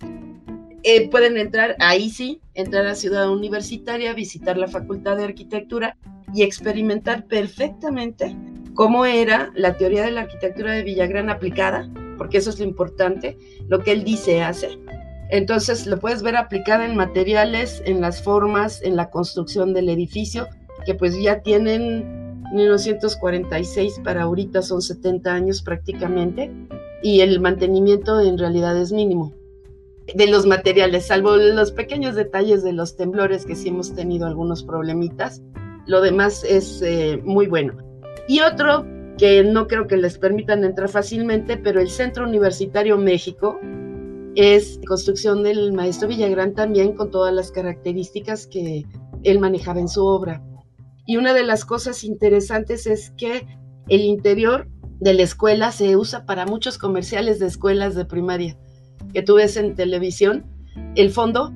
eh, 0.82 1.10
pueden 1.10 1.36
entrar, 1.36 1.76
ahí 1.78 2.08
sí, 2.08 2.40
entrar 2.54 2.86
a 2.86 2.94
Ciudad 2.94 3.30
Universitaria, 3.30 4.14
visitar 4.14 4.56
la 4.56 4.66
Facultad 4.66 5.18
de 5.18 5.24
Arquitectura 5.24 5.98
y 6.34 6.42
experimentar 6.42 7.26
perfectamente 7.26 8.36
cómo 8.74 9.04
era 9.04 9.50
la 9.54 9.76
teoría 9.76 10.04
de 10.04 10.12
la 10.12 10.22
arquitectura 10.22 10.72
de 10.72 10.82
Villagrán 10.82 11.30
aplicada, 11.30 11.88
porque 12.18 12.38
eso 12.38 12.50
es 12.50 12.58
lo 12.58 12.64
importante, 12.64 13.36
lo 13.68 13.80
que 13.80 13.92
él 13.92 14.04
dice 14.04 14.42
hace. 14.42 14.78
Entonces 15.30 15.86
lo 15.86 15.98
puedes 15.98 16.22
ver 16.22 16.36
aplicada 16.36 16.84
en 16.84 16.96
materiales, 16.96 17.82
en 17.86 18.00
las 18.00 18.22
formas, 18.22 18.82
en 18.82 18.96
la 18.96 19.10
construcción 19.10 19.72
del 19.72 19.88
edificio, 19.88 20.48
que 20.84 20.94
pues 20.94 21.20
ya 21.20 21.40
tienen 21.40 22.42
1946 22.52 24.00
para 24.02 24.22
ahorita 24.22 24.62
son 24.62 24.82
70 24.82 25.32
años 25.32 25.62
prácticamente, 25.62 26.50
y 27.02 27.20
el 27.20 27.40
mantenimiento 27.40 28.20
en 28.20 28.38
realidad 28.38 28.76
es 28.76 28.92
mínimo 28.92 29.32
de 30.14 30.26
los 30.26 30.46
materiales, 30.46 31.06
salvo 31.06 31.36
los 31.36 31.72
pequeños 31.72 32.14
detalles 32.14 32.62
de 32.62 32.72
los 32.72 32.96
temblores 32.96 33.44
que 33.46 33.54
sí 33.54 33.68
hemos 33.68 33.94
tenido 33.94 34.26
algunos 34.26 34.62
problemitas. 34.62 35.42
Lo 35.90 36.00
demás 36.00 36.44
es 36.44 36.80
eh, 36.82 37.20
muy 37.24 37.48
bueno. 37.48 37.74
Y 38.28 38.42
otro 38.42 38.86
que 39.18 39.42
no 39.42 39.66
creo 39.66 39.88
que 39.88 39.96
les 39.96 40.18
permitan 40.18 40.62
entrar 40.62 40.88
fácilmente, 40.88 41.56
pero 41.56 41.80
el 41.80 41.90
Centro 41.90 42.28
Universitario 42.28 42.96
México 42.96 43.58
es 44.36 44.78
construcción 44.86 45.42
del 45.42 45.72
maestro 45.72 46.06
Villagrán 46.06 46.54
también 46.54 46.92
con 46.92 47.10
todas 47.10 47.34
las 47.34 47.50
características 47.50 48.46
que 48.46 48.84
él 49.24 49.40
manejaba 49.40 49.80
en 49.80 49.88
su 49.88 50.06
obra. 50.06 50.40
Y 51.06 51.16
una 51.16 51.34
de 51.34 51.42
las 51.42 51.64
cosas 51.64 52.04
interesantes 52.04 52.86
es 52.86 53.10
que 53.18 53.44
el 53.88 54.02
interior 54.02 54.68
de 55.00 55.14
la 55.14 55.24
escuela 55.24 55.72
se 55.72 55.96
usa 55.96 56.24
para 56.24 56.46
muchos 56.46 56.78
comerciales 56.78 57.40
de 57.40 57.48
escuelas 57.48 57.96
de 57.96 58.04
primaria 58.04 58.56
que 59.12 59.22
tú 59.22 59.34
ves 59.34 59.56
en 59.56 59.74
televisión, 59.74 60.44
el 60.94 61.10
fondo 61.10 61.52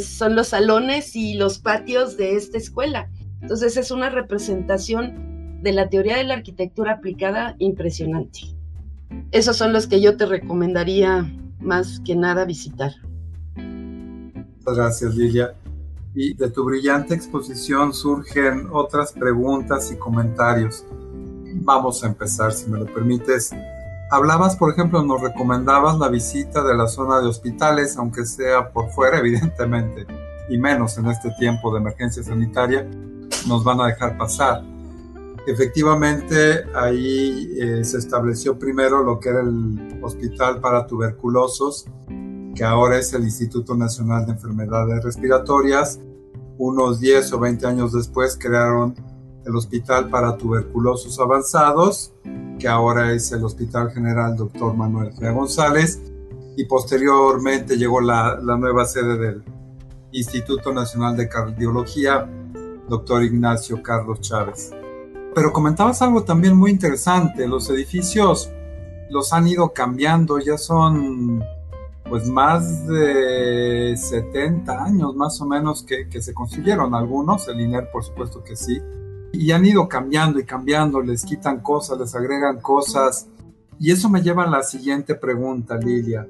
son 0.00 0.34
los 0.34 0.48
salones 0.48 1.14
y 1.14 1.34
los 1.34 1.58
patios 1.58 2.16
de 2.16 2.36
esta 2.36 2.56
escuela. 2.56 3.10
Entonces 3.46 3.76
es 3.76 3.92
una 3.92 4.10
representación 4.10 5.62
de 5.62 5.70
la 5.70 5.88
teoría 5.88 6.16
de 6.16 6.24
la 6.24 6.34
arquitectura 6.34 6.94
aplicada 6.94 7.54
impresionante. 7.60 8.40
Esos 9.30 9.56
son 9.56 9.72
los 9.72 9.86
que 9.86 10.00
yo 10.00 10.16
te 10.16 10.26
recomendaría 10.26 11.32
más 11.60 12.00
que 12.04 12.16
nada 12.16 12.44
visitar. 12.44 12.90
Muchas 13.54 14.76
gracias, 14.76 15.14
Lilia. 15.14 15.54
Y 16.12 16.34
de 16.34 16.50
tu 16.50 16.64
brillante 16.64 17.14
exposición 17.14 17.94
surgen 17.94 18.66
otras 18.72 19.12
preguntas 19.12 19.92
y 19.92 19.96
comentarios. 19.96 20.84
Vamos 21.62 22.02
a 22.02 22.08
empezar, 22.08 22.52
si 22.52 22.68
me 22.68 22.80
lo 22.80 22.86
permites, 22.86 23.54
Hablabas, 24.10 24.56
por 24.56 24.72
ejemplo, 24.72 25.04
nos 25.04 25.20
recomendabas 25.20 26.00
la 26.00 26.08
visita 26.08 26.64
de 26.64 26.76
la 26.76 26.88
zona 26.88 27.20
de 27.20 27.28
hospitales, 27.28 27.96
aunque 27.96 28.26
sea 28.26 28.70
por 28.70 28.90
fuera, 28.90 29.18
evidentemente, 29.20 30.04
y 30.48 30.58
menos 30.58 30.98
en 30.98 31.06
este 31.06 31.30
tiempo 31.38 31.72
de 31.72 31.78
emergencia 31.78 32.24
sanitaria, 32.24 32.88
nos 33.46 33.64
van 33.64 33.80
a 33.80 33.86
dejar 33.86 34.16
pasar. 34.16 34.62
Efectivamente, 35.46 36.64
ahí 36.74 37.52
eh, 37.56 37.84
se 37.84 37.98
estableció 37.98 38.58
primero 38.58 39.04
lo 39.04 39.20
que 39.20 39.28
era 39.28 39.40
el 39.42 40.00
Hospital 40.02 40.60
para 40.60 40.86
Tuberculosos, 40.86 41.86
que 42.54 42.64
ahora 42.64 42.98
es 42.98 43.12
el 43.12 43.22
Instituto 43.22 43.76
Nacional 43.76 44.26
de 44.26 44.32
Enfermedades 44.32 45.04
Respiratorias. 45.04 46.00
Unos 46.58 46.98
10 46.98 47.32
o 47.34 47.38
20 47.38 47.66
años 47.66 47.92
después 47.92 48.36
crearon 48.36 48.94
el 49.44 49.54
Hospital 49.54 50.10
para 50.10 50.36
Tuberculosos 50.36 51.20
Avanzados, 51.20 52.12
que 52.58 52.66
ahora 52.66 53.12
es 53.12 53.30
el 53.30 53.44
Hospital 53.44 53.92
General 53.92 54.34
Dr. 54.34 54.74
Manuel 54.74 55.12
G. 55.12 55.32
González, 55.32 56.02
y 56.56 56.64
posteriormente 56.64 57.76
llegó 57.76 58.00
la, 58.00 58.40
la 58.42 58.56
nueva 58.56 58.84
sede 58.84 59.16
del 59.16 59.44
Instituto 60.10 60.72
Nacional 60.72 61.16
de 61.16 61.28
Cardiología, 61.28 62.28
Dr. 62.88 63.24
Ignacio 63.24 63.82
Carlos 63.82 64.20
Chávez. 64.20 64.72
Pero 65.34 65.52
comentabas 65.52 66.00
algo 66.02 66.24
también 66.24 66.56
muy 66.56 66.70
interesante, 66.70 67.46
los 67.46 67.68
edificios 67.70 68.50
los 69.10 69.32
han 69.32 69.46
ido 69.46 69.72
cambiando, 69.72 70.38
ya 70.38 70.58
son 70.58 71.44
pues 72.08 72.28
más 72.28 72.86
de 72.86 73.96
70 73.96 74.84
años 74.84 75.14
más 75.16 75.40
o 75.40 75.46
menos 75.46 75.82
que, 75.82 76.08
que 76.08 76.22
se 76.22 76.32
construyeron 76.32 76.94
algunos, 76.94 77.48
el 77.48 77.60
INER 77.60 77.90
por 77.90 78.04
supuesto 78.04 78.42
que 78.44 78.56
sí, 78.56 78.80
y 79.32 79.50
han 79.52 79.64
ido 79.64 79.88
cambiando 79.88 80.38
y 80.38 80.44
cambiando, 80.44 81.00
les 81.00 81.24
quitan 81.24 81.60
cosas, 81.60 81.98
les 81.98 82.14
agregan 82.14 82.60
cosas. 82.60 83.28
Y 83.78 83.90
eso 83.92 84.08
me 84.08 84.22
lleva 84.22 84.44
a 84.44 84.50
la 84.50 84.62
siguiente 84.62 85.14
pregunta, 85.14 85.76
Lilia. 85.76 86.26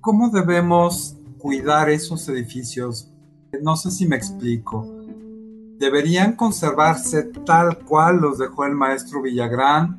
¿Cómo 0.00 0.30
debemos 0.30 1.16
cuidar 1.38 1.88
esos 1.90 2.28
edificios? 2.28 3.12
No 3.62 3.76
sé 3.76 3.90
si 3.90 4.06
me 4.06 4.16
explico. 4.16 4.99
¿Deberían 5.80 6.36
conservarse 6.36 7.22
tal 7.46 7.78
cual 7.78 8.18
los 8.18 8.36
dejó 8.36 8.66
el 8.66 8.74
maestro 8.74 9.22
Villagrán? 9.22 9.98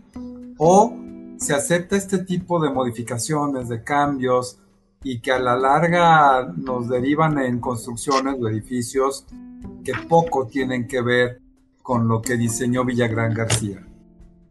¿O 0.59 0.95
se 1.38 1.55
acepta 1.55 1.95
este 1.95 2.19
tipo 2.19 2.61
de 2.61 2.69
modificaciones, 2.69 3.67
de 3.67 3.83
cambios, 3.83 4.59
y 5.03 5.21
que 5.21 5.31
a 5.31 5.39
la 5.39 5.57
larga 5.57 6.53
nos 6.55 6.88
derivan 6.88 7.39
en 7.39 7.59
construcciones 7.59 8.35
o 8.39 8.47
edificios 8.47 9.25
que 9.83 9.93
poco 10.07 10.45
tienen 10.45 10.88
que 10.88 11.01
ver 11.01 11.41
con 11.81 12.07
lo 12.07 12.21
que 12.21 12.38
diseñó 12.38 12.85
Villagrán 12.85 13.33
García? 13.33 13.83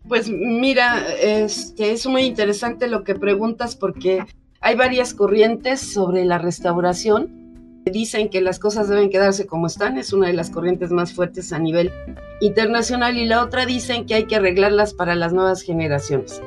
Pues 0.09 0.29
mira, 0.29 1.01
es 1.15 2.07
muy 2.09 2.23
interesante 2.23 2.89
lo 2.89 3.05
que 3.05 3.15
preguntas 3.15 3.77
porque 3.77 4.25
hay 4.61 4.75
varias 4.75 5.15
corrientes 5.15 5.79
sobre 5.79 6.25
la 6.25 6.39
restauración. 6.39 7.40
Dicen 7.85 8.29
que 8.29 8.41
las 8.41 8.59
cosas 8.59 8.89
deben 8.89 9.11
quedarse 9.11 9.47
como 9.47 9.67
están, 9.67 9.97
es 9.97 10.13
una 10.13 10.27
de 10.27 10.35
las 10.35 10.51
corrientes 10.51 10.91
más 10.91 11.13
fuertes 11.13 11.53
a 11.53 11.59
nivel 11.59 11.91
internacional 12.41 13.17
y 13.17 13.27
la 13.27 13.43
otra 13.43 13.67
dicen 13.67 14.07
que 14.07 14.15
hay 14.15 14.25
que 14.27 14.37
arreglarlas 14.37 14.93
para 14.95 15.15
las 15.15 15.33
nuevas 15.33 15.63
generaciones. 15.63 16.43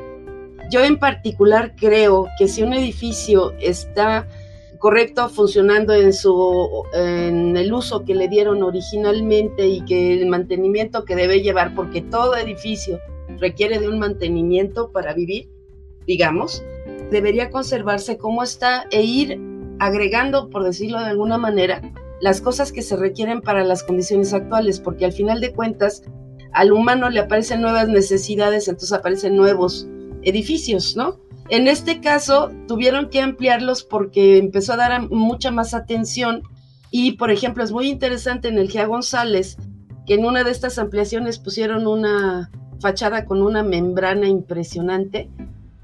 Yo 0.69 0.83
en 0.83 0.97
particular 0.97 1.75
creo 1.75 2.27
que 2.37 2.47
si 2.47 2.61
un 2.63 2.73
edificio 2.73 3.53
está 3.59 4.27
correcto, 4.79 5.29
funcionando 5.29 5.93
en, 5.93 6.11
su, 6.13 6.83
en 6.93 7.55
el 7.55 7.73
uso 7.73 8.03
que 8.03 8.15
le 8.15 8.27
dieron 8.27 8.61
originalmente 8.63 9.65
y 9.65 9.83
que 9.85 10.13
el 10.13 10.27
mantenimiento 10.27 11.05
que 11.05 11.15
debe 11.15 11.41
llevar, 11.41 11.73
porque 11.73 12.01
todo 12.01 12.35
edificio 12.35 12.99
requiere 13.39 13.79
de 13.79 13.87
un 13.87 13.97
mantenimiento 13.97 14.91
para 14.91 15.13
vivir, 15.13 15.49
digamos, 16.05 16.63
debería 17.11 17.49
conservarse 17.49 18.17
como 18.17 18.43
está 18.43 18.85
e 18.91 19.03
ir 19.03 19.52
agregando, 19.85 20.49
por 20.49 20.63
decirlo 20.63 20.99
de 20.99 21.07
alguna 21.07 21.37
manera, 21.37 21.81
las 22.21 22.39
cosas 22.39 22.71
que 22.71 22.81
se 22.81 22.95
requieren 22.95 23.41
para 23.41 23.65
las 23.65 23.83
condiciones 23.83 24.33
actuales, 24.33 24.79
porque 24.79 25.03
al 25.03 25.11
final 25.11 25.41
de 25.41 25.51
cuentas 25.51 26.03
al 26.53 26.71
humano 26.71 27.09
le 27.09 27.19
aparecen 27.19 27.61
nuevas 27.61 27.89
necesidades, 27.89 28.69
entonces 28.69 28.93
aparecen 28.93 29.35
nuevos 29.35 29.87
edificios, 30.21 30.95
¿no? 30.95 31.19
En 31.49 31.67
este 31.67 31.99
caso, 31.99 32.49
tuvieron 32.65 33.09
que 33.09 33.19
ampliarlos 33.19 33.83
porque 33.83 34.37
empezó 34.37 34.73
a 34.73 34.77
dar 34.77 35.09
mucha 35.09 35.51
más 35.51 35.73
atención 35.73 36.43
y, 36.89 37.17
por 37.17 37.29
ejemplo, 37.29 37.61
es 37.61 37.73
muy 37.73 37.89
interesante 37.89 38.47
en 38.47 38.57
el 38.57 38.71
GEA 38.71 38.85
González 38.85 39.57
que 40.05 40.13
en 40.13 40.25
una 40.25 40.45
de 40.45 40.51
estas 40.51 40.79
ampliaciones 40.79 41.39
pusieron 41.39 41.87
una 41.87 42.49
fachada 42.79 43.25
con 43.25 43.41
una 43.41 43.63
membrana 43.63 44.29
impresionante, 44.29 45.29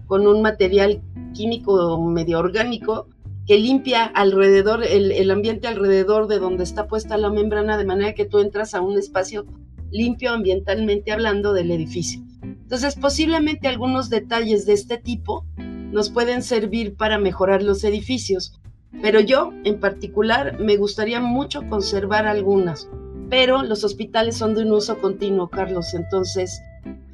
con 0.07 0.25
un 0.25 0.41
material 0.41 1.01
químico 1.33 1.99
medio 2.01 2.39
orgánico 2.39 3.07
que 3.49 3.57
limpia 3.57 4.05
alrededor, 4.05 4.83
el, 4.83 5.11
el, 5.11 5.31
ambiente 5.31 5.67
alrededor 5.67 6.27
de 6.27 6.37
donde 6.37 6.63
está 6.63 6.85
puesta 6.85 7.17
la 7.17 7.31
membrana, 7.31 7.79
de 7.79 7.83
manera 7.83 8.13
que 8.13 8.25
tú 8.25 8.41
entras 8.41 8.75
a 8.75 8.81
un 8.81 8.95
espacio 8.95 9.47
limpio 9.89 10.33
ambientalmente 10.33 11.11
hablando 11.11 11.53
del 11.53 11.71
edificio. 11.71 12.21
Entonces, 12.43 12.93
posiblemente 12.93 13.67
algunos 13.67 14.11
detalles 14.11 14.67
de 14.67 14.73
este 14.73 14.99
tipo 14.99 15.47
nos 15.57 16.11
pueden 16.11 16.43
servir 16.43 16.95
para 16.95 17.17
mejorar 17.17 17.63
los 17.63 17.83
edificios, 17.83 18.61
pero 19.01 19.19
yo 19.19 19.51
en 19.63 19.79
particular 19.79 20.59
me 20.59 20.77
gustaría 20.77 21.19
mucho 21.19 21.67
conservar 21.69 22.27
algunas, 22.27 22.87
pero 23.31 23.63
los 23.63 23.83
hospitales 23.83 24.37
son 24.37 24.53
de 24.53 24.61
un 24.61 24.73
uso 24.73 24.99
continuo, 25.01 25.49
Carlos, 25.49 25.95
entonces 25.95 26.61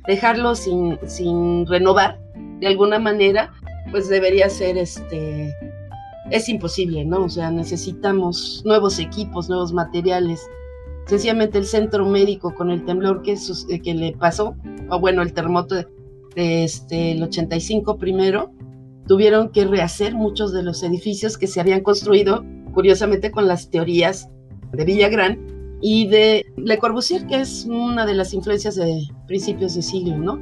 dejarlos 0.06 0.60
sin, 0.60 1.00
sin 1.08 1.66
renovar 1.66 2.20
de 2.60 2.68
alguna 2.68 3.00
manera, 3.00 3.54
pues 3.90 4.10
debería 4.10 4.50
ser 4.50 4.78
este 4.78 5.56
es 6.32 6.50
imposible, 6.50 7.06
¿no? 7.06 7.26
O 7.26 7.30
sea, 7.30 7.52
necesitamos 7.52 8.62
nuevos 8.66 9.00
equipos, 9.00 9.50
nuevos 9.50 9.74
materiales. 9.74 10.42
Sencillamente 11.08 11.58
el 11.58 11.66
centro 11.66 12.06
médico 12.06 12.56
con 12.56 12.72
el 12.72 12.84
temblor 12.86 13.22
que, 13.22 13.34
eh, 13.34 13.80
que 13.82 13.94
le 13.94 14.14
pasó, 14.14 14.56
o 14.90 15.00
bueno, 15.00 15.22
el 15.22 15.34
terremoto 15.34 15.76
de, 15.76 15.86
este, 16.36 17.12
el 17.12 17.24
85 17.24 17.98
primero, 17.98 18.52
tuvieron 19.08 19.50
que 19.50 19.66
rehacer 19.66 20.16
muchos 20.16 20.52
de 20.52 20.64
los 20.64 20.82
edificios 20.82 21.38
que 21.38 21.48
se 21.48 21.62
habían 21.62 21.82
construido, 21.82 22.44
curiosamente, 22.74 23.32
con 23.32 23.48
las 23.48 23.70
teorías 23.70 24.30
de 24.74 24.84
Villagrán 24.84 25.78
y 25.82 26.08
de 26.08 26.46
Le 26.58 26.80
Corbusier, 26.80 27.28
que 27.28 27.42
es 27.42 27.66
una 27.70 28.06
de 28.06 28.16
las 28.16 28.34
influencias 28.34 28.76
de 28.76 29.04
principios 29.28 29.76
de 29.76 29.84
siglo, 29.84 30.18
¿no? 30.18 30.40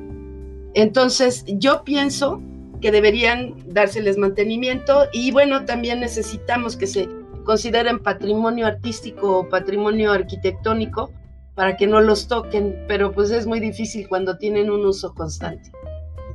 Entonces, 0.73 1.43
yo 1.47 1.83
pienso 1.83 2.41
que 2.83 2.91
deberían 2.91 3.55
dárseles 3.65 4.17
mantenimiento 4.17 5.05
y 5.13 5.31
bueno, 5.31 5.63
también 5.63 6.01
necesitamos 6.01 6.75
que 6.75 6.85
se 6.85 7.07
consideren 7.45 7.97
patrimonio 7.99 8.67
artístico 8.67 9.39
o 9.39 9.47
patrimonio 9.47 10.11
arquitectónico 10.11 11.09
para 11.55 11.77
que 11.77 11.87
no 11.87 12.01
los 12.01 12.27
toquen, 12.27 12.83
pero 12.89 13.13
pues 13.13 13.31
es 13.31 13.47
muy 13.47 13.61
difícil 13.61 14.09
cuando 14.09 14.37
tienen 14.37 14.69
un 14.69 14.85
uso 14.85 15.13
constante. 15.13 15.71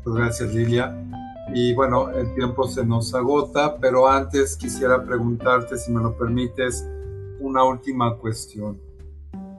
Muchas 0.07 0.15
gracias 0.15 0.55
Lilia. 0.55 0.97
Y 1.53 1.75
bueno, 1.75 2.09
el 2.13 2.35
tiempo 2.35 2.67
se 2.67 2.83
nos 2.83 3.15
agota, 3.15 3.77
pero 3.79 4.09
antes 4.09 4.57
quisiera 4.57 5.05
preguntarte, 5.05 5.77
si 5.77 5.93
me 5.93 6.01
lo 6.01 6.17
permites, 6.17 6.89
una 7.41 7.63
última 7.63 8.17
cuestión. 8.17 8.81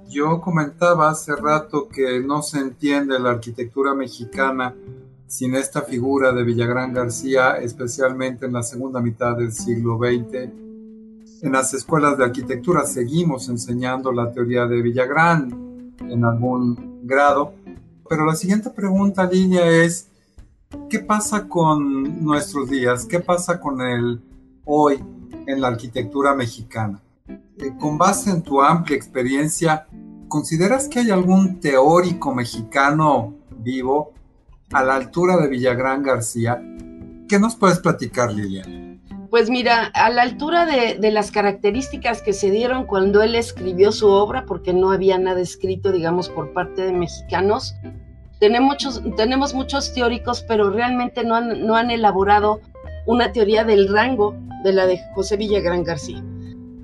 Yo 0.08 0.41
comentaba 0.41 1.12
hace 1.12 1.36
rato 1.36 1.88
que 1.88 2.19
no 2.19 2.41
se 2.41 2.58
entiende 2.58 3.19
la 3.19 3.29
arquitectura 3.29 3.93
mexicana 3.93 4.74
sin 5.29 5.53
esta 5.53 5.83
figura 5.83 6.33
de 6.33 6.43
Villagrán 6.43 6.91
García, 6.91 7.57
especialmente 7.57 8.48
en 8.48 8.53
la 8.53 8.63
segunda 8.63 9.00
mitad 9.00 9.38
del 9.38 9.53
siglo 9.53 10.00
XX. 10.00 10.50
En 11.43 11.51
las 11.51 11.71
escuelas 11.75 12.17
de 12.17 12.25
arquitectura 12.25 12.83
seguimos 12.86 13.48
enseñando 13.48 14.12
la 14.12 14.31
teoría 14.31 14.65
de 14.65 14.81
Villagrán 14.81 15.93
en 16.00 16.25
algún 16.25 17.01
grado, 17.03 17.53
pero 18.09 18.25
la 18.25 18.33
siguiente 18.33 18.71
pregunta, 18.71 19.29
Línea, 19.31 19.67
es, 19.67 20.07
¿qué 20.89 20.98
pasa 20.98 21.48
con 21.48 22.25
nuestros 22.25 22.67
días? 22.67 23.05
¿Qué 23.05 23.19
pasa 23.19 23.59
con 23.59 23.81
el 23.81 24.19
hoy 24.65 25.00
en 25.45 25.62
la 25.62 25.67
arquitectura 25.67 26.33
mexicana? 26.33 27.03
Eh, 27.27 27.71
con 27.79 28.00
base 28.00 28.31
en 28.31 28.41
tu 28.41 28.63
amplia 28.63 28.98
experiencia, 28.98 29.86
¿consideras 30.27 30.88
que 30.88 31.00
hay 31.00 31.12
algún 31.12 31.59
teórico 31.59 32.33
mexicano 32.33 33.36
vivo 33.59 34.13
a 34.72 34.84
la 34.84 34.96
altura 34.96 35.38
de 35.38 35.48
Villagrán 35.48 36.04
García. 36.04 36.62
¿Qué 37.28 37.40
nos 37.40 37.56
puedes 37.56 37.80
platicar, 37.80 38.32
Lilian? 38.32 39.01
Pues 39.29 39.50
mira, 39.50 39.86
a 39.94 40.10
la 40.10 40.24
altura 40.24 40.66
de, 40.66 41.12
las 41.12 41.32
características 41.32 42.22
que 42.22 42.34
se 42.34 42.50
dieron 42.50 42.86
cuando 42.86 43.22
él 43.22 43.36
escribió 43.36 43.92
su 43.92 44.08
obra, 44.08 44.46
porque 44.46 44.74
no 44.74 44.92
había 44.92 45.20
nada 45.20 45.40
escrito, 45.40 45.92
digamos, 45.92 46.29
por 46.29 46.53
parte 46.53 46.82
de 46.82 46.94
mexicanos, 46.94 47.75
tenemos 48.40 49.53
muchos, 49.53 49.94
teóricos, 49.94 50.44
pero 50.48 50.72
realmente 50.72 51.24
no 51.24 51.36
han, 51.36 51.68
no 51.68 51.75
han 51.75 51.92
elaborado 51.92 52.62
una 53.05 53.32
teoría 53.32 53.64
del 53.64 53.88
rango 53.88 54.36
de 54.64 54.74
la 54.74 54.86
de 54.86 55.00
José 55.14 55.38
Villagrán 55.38 55.84
García. 55.84 56.24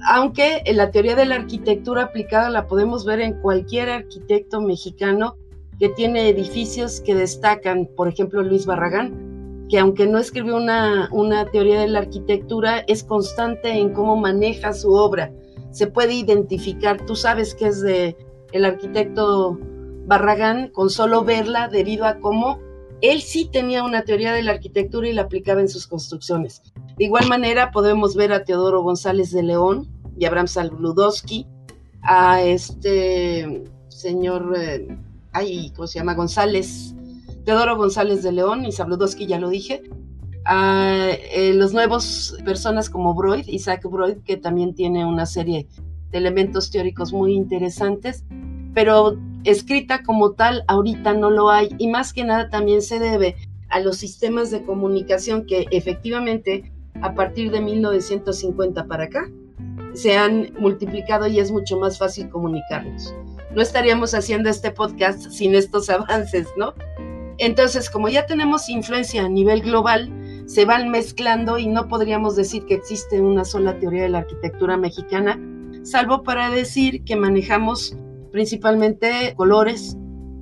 Aunque 0.07 0.61
la 0.71 0.91
teoría 0.91 1.15
de 1.15 1.25
la 1.25 1.35
arquitectura 1.35 2.03
aplicada 2.03 2.49
la 2.49 2.67
podemos 2.67 3.05
ver 3.05 3.21
en 3.21 3.41
cualquier 3.41 3.89
arquitecto 3.89 4.61
mexicano 4.61 5.35
que 5.79 5.89
tiene 5.89 6.29
edificios 6.29 7.01
que 7.01 7.15
destacan, 7.15 7.87
por 7.95 8.07
ejemplo 8.07 8.41
Luis 8.43 8.65
Barragán, 8.65 9.67
que 9.69 9.79
aunque 9.79 10.07
no 10.07 10.19
escribió 10.19 10.55
una, 10.55 11.09
una 11.11 11.45
teoría 11.45 11.79
de 11.79 11.87
la 11.87 11.99
arquitectura, 11.99 12.79
es 12.87 13.03
constante 13.03 13.71
en 13.71 13.93
cómo 13.93 14.15
maneja 14.15 14.73
su 14.73 14.93
obra. 14.93 15.31
Se 15.71 15.87
puede 15.87 16.13
identificar, 16.13 17.05
tú 17.05 17.15
sabes 17.15 17.55
que 17.55 17.67
es 17.67 17.81
de 17.81 18.15
el 18.51 18.63
arquitecto 18.63 19.59
Barragán 20.05 20.69
con 20.69 20.89
solo 20.89 21.23
verla 21.23 21.67
debido 21.67 22.05
a 22.05 22.19
cómo 22.19 22.59
él 23.01 23.21
sí 23.21 23.49
tenía 23.51 23.83
una 23.83 24.03
teoría 24.03 24.33
de 24.33 24.43
la 24.43 24.53
arquitectura 24.53 25.07
y 25.07 25.13
la 25.13 25.23
aplicaba 25.23 25.61
en 25.61 25.69
sus 25.69 25.87
construcciones. 25.87 26.61
De 26.97 27.05
igual 27.05 27.27
manera 27.27 27.71
podemos 27.71 28.15
ver 28.15 28.31
a 28.31 28.43
Teodoro 28.43 28.81
González 28.81 29.31
de 29.31 29.43
León 29.43 29.87
y 30.17 30.25
Abraham 30.25 30.47
Saludowski, 30.47 31.45
a 32.01 32.41
este 32.41 33.63
señor 33.89 34.53
eh, 34.57 34.87
ay, 35.35 35.71
¿cómo 35.75 35.87
se 35.87 35.99
llama? 35.99 36.13
González, 36.13 36.95
Teodoro 37.43 37.75
González 37.75 38.23
de 38.23 38.31
León 38.31 38.65
y 38.65 38.71
Sabludowski, 38.71 39.27
ya 39.27 39.37
lo 39.37 39.49
dije. 39.49 39.83
A, 40.45 41.09
eh, 41.11 41.53
los 41.53 41.73
nuevos 41.73 42.37
personas 42.45 42.89
como 42.89 43.13
Broyd, 43.13 43.47
Isaac 43.47 43.83
Broyd, 43.83 44.17
que 44.23 44.37
también 44.37 44.73
tiene 44.73 45.05
una 45.05 45.25
serie 45.25 45.67
de 46.11 46.17
elementos 46.17 46.71
teóricos 46.71 47.11
muy 47.11 47.33
interesantes, 47.33 48.23
pero 48.73 49.17
escrita 49.43 50.03
como 50.03 50.31
tal 50.31 50.63
ahorita 50.67 51.13
no 51.13 51.29
lo 51.29 51.49
hay 51.49 51.69
y 51.77 51.87
más 51.87 52.13
que 52.13 52.23
nada 52.23 52.49
también 52.49 52.81
se 52.81 52.99
debe 52.99 53.35
a 53.69 53.79
los 53.79 53.97
sistemas 53.97 54.51
de 54.51 54.63
comunicación 54.63 55.45
que 55.45 55.65
efectivamente 55.71 56.71
a 57.01 57.13
partir 57.13 57.51
de 57.51 57.61
1950 57.61 58.85
para 58.85 59.05
acá 59.05 59.29
se 59.93 60.17
han 60.17 60.51
multiplicado 60.59 61.27
y 61.27 61.39
es 61.39 61.51
mucho 61.51 61.77
más 61.77 61.97
fácil 61.97 62.29
comunicarnos 62.29 63.13
no 63.55 63.61
estaríamos 63.61 64.13
haciendo 64.13 64.49
este 64.49 64.71
podcast 64.71 65.29
sin 65.31 65.55
estos 65.55 65.89
avances, 65.89 66.47
¿no? 66.57 66.73
Entonces, 67.37 67.89
como 67.89 68.09
ya 68.09 68.25
tenemos 68.25 68.69
influencia 68.69 69.25
a 69.25 69.29
nivel 69.29 69.61
global, 69.61 70.11
se 70.45 70.65
van 70.65 70.89
mezclando 70.89 71.57
y 71.57 71.67
no 71.67 71.87
podríamos 71.87 72.35
decir 72.35 72.65
que 72.65 72.75
existe 72.75 73.21
una 73.21 73.45
sola 73.45 73.79
teoría 73.79 74.03
de 74.03 74.09
la 74.09 74.19
arquitectura 74.19 74.77
mexicana, 74.77 75.39
salvo 75.83 76.23
para 76.23 76.49
decir 76.49 77.03
que 77.03 77.15
manejamos 77.15 77.97
principalmente 78.31 79.33
colores, 79.35 79.97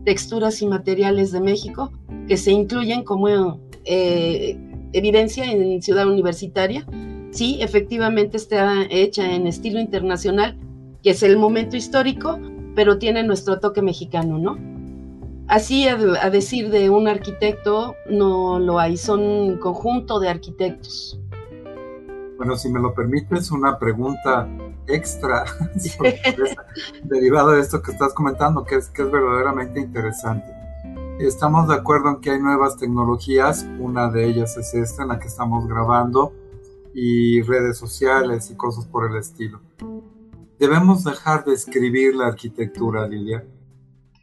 texturas 0.06 0.62
y 0.62 0.68
materiales 0.68 1.32
de 1.32 1.42
México 1.42 1.92
que 2.28 2.38
se 2.38 2.52
incluyen 2.52 3.04
como 3.04 3.60
eh, 3.86 4.58
evidencia 4.94 5.46
en 5.52 5.82
Ciudad 5.82 6.08
Universitaria. 6.08 6.86
Sí, 7.32 7.58
efectivamente 7.62 8.38
está 8.38 8.86
hecha 8.90 9.34
en 9.34 9.48
estilo 9.48 9.80
internacional, 9.80 10.58
que 11.02 11.12
es 11.12 11.24
el 11.24 11.38
momento 11.38 11.76
histórico, 11.76 12.40
pero 12.76 12.98
tiene 12.98 13.24
nuestro 13.24 13.60
toque 13.60 13.82
mexicano, 13.82 14.38
¿no? 14.38 14.58
Así 15.48 15.88
a, 15.88 15.98
decir 16.30 16.70
de 16.70 16.90
un 16.90 17.08
arquitecto 17.08 17.96
no 18.10 18.60
lo 18.60 18.80
hay, 18.80 18.98
son 18.98 19.20
un 19.22 19.58
conjunto 19.58 20.20
de 20.20 20.30
arquitectos. 20.30 21.20
Bueno, 22.38 22.56
si 22.56 22.70
me 22.70 22.80
lo 22.80 22.94
permites, 22.94 23.52
una 23.52 23.78
pregunta 23.78 24.48
extra 24.88 25.46
derivada 27.04 27.54
de 27.54 27.62
esto 27.62 27.82
que 27.82 27.92
estás 27.92 28.14
comentando, 28.14 28.64
que 28.64 28.76
es, 28.76 28.90
que 28.90 29.04
es 29.04 29.12
verdaderamente 29.12 29.80
interesante. 29.80 30.52
Estamos 31.20 31.68
de 31.68 31.76
acuerdo 31.76 32.10
en 32.10 32.22
que 32.22 32.32
hay 32.32 32.40
nuevas 32.40 32.78
tecnologías, 32.78 33.66
una 33.80 34.10
de 34.10 34.26
ellas 34.26 34.58
es 34.58 34.74
esta 34.74 35.04
en 35.04 35.10
la 35.10 35.20
que 35.20 35.28
estamos 35.28 35.68
grabando, 35.68 36.34
y 36.94 37.42
redes 37.42 37.78
sociales 37.78 38.50
y 38.50 38.56
cosas 38.56 38.86
por 38.86 39.10
el 39.10 39.18
estilo 39.18 39.62
debemos 40.60 41.04
dejar 41.04 41.46
de 41.46 41.54
escribir 41.54 42.16
la 42.16 42.28
arquitectura, 42.28 43.08
Lilia. 43.08 43.44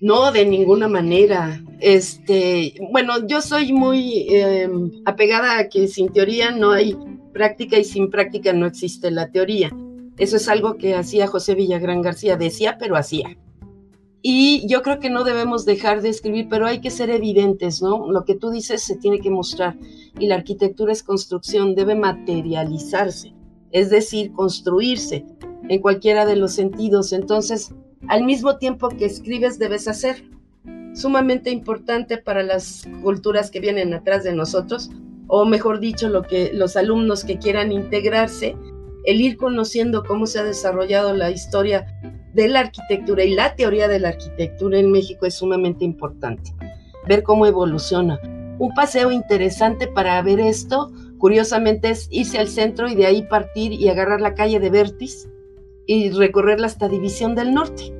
No, 0.01 0.33
de 0.33 0.47
ninguna 0.47 0.89
manera. 0.89 1.63
Este, 1.79 2.75
bueno, 2.91 3.27
yo 3.27 3.43
soy 3.43 3.73
muy 3.73 4.27
em, 4.29 4.91
apegada 5.05 5.59
a 5.59 5.69
que 5.69 5.89
sin 5.89 6.11
teoría 6.11 6.51
no 6.53 6.71
hay 6.71 6.97
práctica 7.35 7.79
y 7.79 7.85
sin 7.85 8.09
práctica 8.11 8.53
no 8.53 8.67
existe 8.67 9.11
la 9.11 9.31
teoría. 9.31 9.71
Eso 10.17 10.37
es 10.37 10.49
algo 10.49 10.77
que 10.77 10.95
hacía 10.95 11.27
José 11.27 11.55
Villagrán 11.55 12.03
García, 12.03 12.37
decía, 12.37 12.77
pero 12.79 12.97
hacía. 12.97 13.37
Y 14.23 14.67
yo 14.69 14.83
creo 14.83 15.01
que 15.01 15.09
no 15.09 15.25
debemos 15.25 15.65
dejar 15.65 16.03
de 16.03 16.11
escribir, 16.11 16.47
pero 16.51 16.67
hay 16.67 16.81
que 16.81 16.91
ser 16.91 17.11
evidentes, 17.11 17.81
¿no? 17.81 18.11
Lo 18.11 18.25
que 18.25 18.35
tú 18.35 18.51
dices 18.51 18.83
se 18.83 18.97
tiene 18.97 19.21
que 19.21 19.31
mostrar. 19.31 19.79
Y 20.19 20.27
la 20.27 20.35
arquitectura 20.35 20.93
es 20.93 21.03
construcción, 21.03 21.75
debe 21.75 21.95
materializarse, 21.95 23.35
es 23.71 23.89
decir, 23.89 24.33
construirse 24.33 25.25
en 25.71 25.81
cualquiera 25.81 26.27
de 26.27 26.35
los 26.35 26.53
sentidos. 26.53 27.13
Entonces, 27.13 27.73
al 28.09 28.25
mismo 28.25 28.59
tiempo 28.59 28.89
que 28.89 29.07
escribes, 29.07 29.59
debes 29.59 29.89
hacer. 29.89 30.25
sumamente 30.93 31.51
importante 31.51 32.19
para 32.19 32.43
las 32.43 32.83
culturas 33.05 33.53
que 33.53 33.61
vienen 33.61 33.95
atrás 33.95 34.25
de 34.25 34.33
nosotros, 34.33 34.91
o 35.29 35.45
mejor 35.45 35.79
dicho, 35.79 36.09
lo 36.09 36.23
que 36.23 36.51
los 36.53 36.77
alumnos 36.77 37.25
que 37.25 37.39
quieran 37.39 37.71
integrarse, 37.71 38.57
el 39.05 39.21
ir 39.21 39.37
conociendo 39.37 40.03
cómo 40.03 40.27
se 40.27 40.41
ha 40.41 40.43
desarrollado 40.43 41.15
la 41.15 41.31
historia 41.31 41.87
de 42.35 42.49
la 42.49 42.61
arquitectura 42.61 43.23
y 43.23 43.35
la 43.35 43.55
teoría 43.55 43.87
de 43.87 44.01
la 44.01 44.09
arquitectura 44.09 44.81
en 44.81 44.91
México 44.91 45.27
es 45.27 45.35
sumamente 45.35 45.85
importante. 45.85 46.53
Ver 47.07 47.23
cómo 47.23 47.47
evoluciona. 47.47 48.19
Un 48.59 48.75
paseo 48.75 49.13
interesante 49.13 49.87
para 49.87 50.21
ver 50.23 50.41
esto, 50.41 50.91
curiosamente, 51.19 51.91
es 51.91 52.09
irse 52.11 52.39
al 52.39 52.49
centro 52.49 52.89
y 52.89 52.97
de 52.97 53.07
ahí 53.07 53.23
partir 53.23 53.73
y 53.73 53.89
agarrar 53.89 54.21
la 54.21 54.35
calle 54.35 54.59
de 54.59 54.71
Vertis 54.71 55.29
y 55.91 56.09
recorrerla 56.11 56.69
hasta 56.69 56.89
División 56.89 57.35
del 57.35 57.53
Norte. 57.53 57.93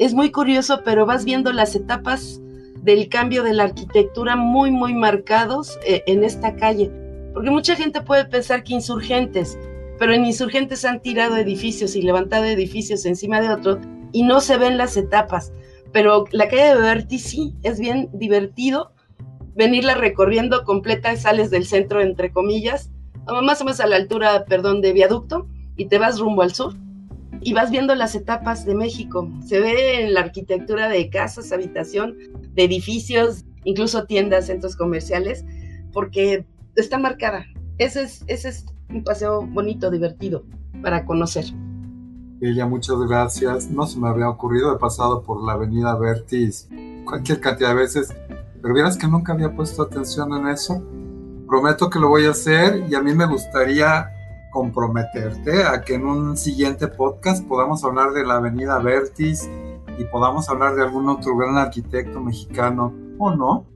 Es 0.00 0.14
muy 0.14 0.32
curioso, 0.32 0.80
pero 0.84 1.06
vas 1.06 1.24
viendo 1.24 1.52
las 1.52 1.76
etapas 1.76 2.40
del 2.82 3.08
cambio 3.08 3.44
de 3.44 3.54
la 3.54 3.62
arquitectura 3.64 4.34
muy, 4.34 4.72
muy 4.72 4.94
marcados 4.94 5.78
eh, 5.86 6.02
en 6.08 6.24
esta 6.24 6.56
calle. 6.56 6.90
Porque 7.32 7.52
mucha 7.52 7.76
gente 7.76 8.00
puede 8.00 8.24
pensar 8.24 8.64
que 8.64 8.74
insurgentes, 8.74 9.56
pero 9.96 10.12
en 10.12 10.26
insurgentes 10.26 10.84
han 10.84 11.02
tirado 11.02 11.36
edificios 11.36 11.94
y 11.94 12.02
levantado 12.02 12.46
edificios 12.46 13.06
encima 13.06 13.40
de 13.40 13.50
otros 13.50 13.78
y 14.10 14.24
no 14.24 14.40
se 14.40 14.58
ven 14.58 14.76
las 14.76 14.96
etapas. 14.96 15.52
Pero 15.92 16.24
la 16.32 16.48
calle 16.48 16.74
de 16.74 16.80
Berti 16.80 17.20
sí, 17.20 17.54
es 17.62 17.78
bien 17.78 18.10
divertido 18.12 18.90
venirla 19.54 19.94
recorriendo 19.94 20.64
completa, 20.64 21.14
sales 21.14 21.52
del 21.52 21.64
centro, 21.64 22.00
entre 22.00 22.32
comillas, 22.32 22.90
más 23.44 23.60
o 23.60 23.64
menos 23.64 23.78
a 23.78 23.86
la 23.86 23.94
altura, 23.94 24.46
perdón, 24.46 24.80
de 24.80 24.92
viaducto, 24.92 25.46
y 25.76 25.86
te 25.86 25.98
vas 25.98 26.18
rumbo 26.18 26.42
al 26.42 26.52
sur 26.52 26.74
y 27.42 27.52
vas 27.54 27.70
viendo 27.70 27.94
las 27.94 28.14
etapas 28.14 28.64
de 28.64 28.74
México. 28.74 29.30
Se 29.44 29.60
ve 29.60 30.04
en 30.04 30.14
la 30.14 30.20
arquitectura 30.20 30.88
de 30.88 31.08
casas, 31.10 31.52
habitación, 31.52 32.16
de 32.54 32.64
edificios, 32.64 33.44
incluso 33.64 34.04
tiendas, 34.04 34.46
centros 34.46 34.76
comerciales, 34.76 35.44
porque 35.92 36.46
está 36.76 36.98
marcada. 36.98 37.46
Ese 37.78 38.02
es, 38.02 38.24
ese 38.26 38.50
es 38.50 38.66
un 38.90 39.04
paseo 39.04 39.46
bonito, 39.46 39.90
divertido 39.90 40.44
para 40.82 41.04
conocer. 41.04 41.44
Ella, 42.40 42.66
muchas 42.66 42.96
gracias. 43.08 43.70
No 43.70 43.86
se 43.86 43.98
me 43.98 44.08
había 44.08 44.28
ocurrido, 44.28 44.74
he 44.74 44.78
pasado 44.78 45.22
por 45.22 45.44
la 45.44 45.52
avenida 45.52 45.94
Vertis 45.96 46.68
cualquier 47.04 47.40
cantidad 47.40 47.70
de 47.70 47.74
veces, 47.74 48.14
pero 48.62 48.72
vieras 48.72 48.96
que 48.96 49.08
nunca 49.08 49.32
había 49.32 49.54
puesto 49.54 49.82
atención 49.82 50.32
en 50.34 50.48
eso. 50.48 50.82
Prometo 51.46 51.90
que 51.90 51.98
lo 51.98 52.08
voy 52.08 52.26
a 52.26 52.30
hacer 52.30 52.84
y 52.88 52.94
a 52.94 53.02
mí 53.02 53.14
me 53.14 53.26
gustaría 53.26 54.10
comprometerte 54.50 55.64
a 55.64 55.82
que 55.82 55.94
en 55.94 56.06
un 56.06 56.36
siguiente 56.36 56.88
podcast 56.88 57.46
podamos 57.46 57.84
hablar 57.84 58.12
de 58.12 58.24
la 58.24 58.36
avenida 58.36 58.78
Vertis 58.78 59.48
y 59.98 60.04
podamos 60.04 60.48
hablar 60.48 60.74
de 60.74 60.82
algún 60.82 61.08
otro 61.08 61.36
gran 61.36 61.56
arquitecto 61.56 62.20
mexicano 62.20 62.92
o 63.18 63.30
no, 63.34 63.66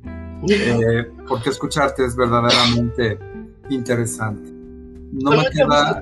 eh, 0.48 1.10
porque 1.28 1.50
escucharte 1.50 2.04
es 2.04 2.16
verdaderamente 2.16 3.18
interesante. 3.68 4.50
No 5.12 5.30
me 5.30 5.44
queda 5.50 6.00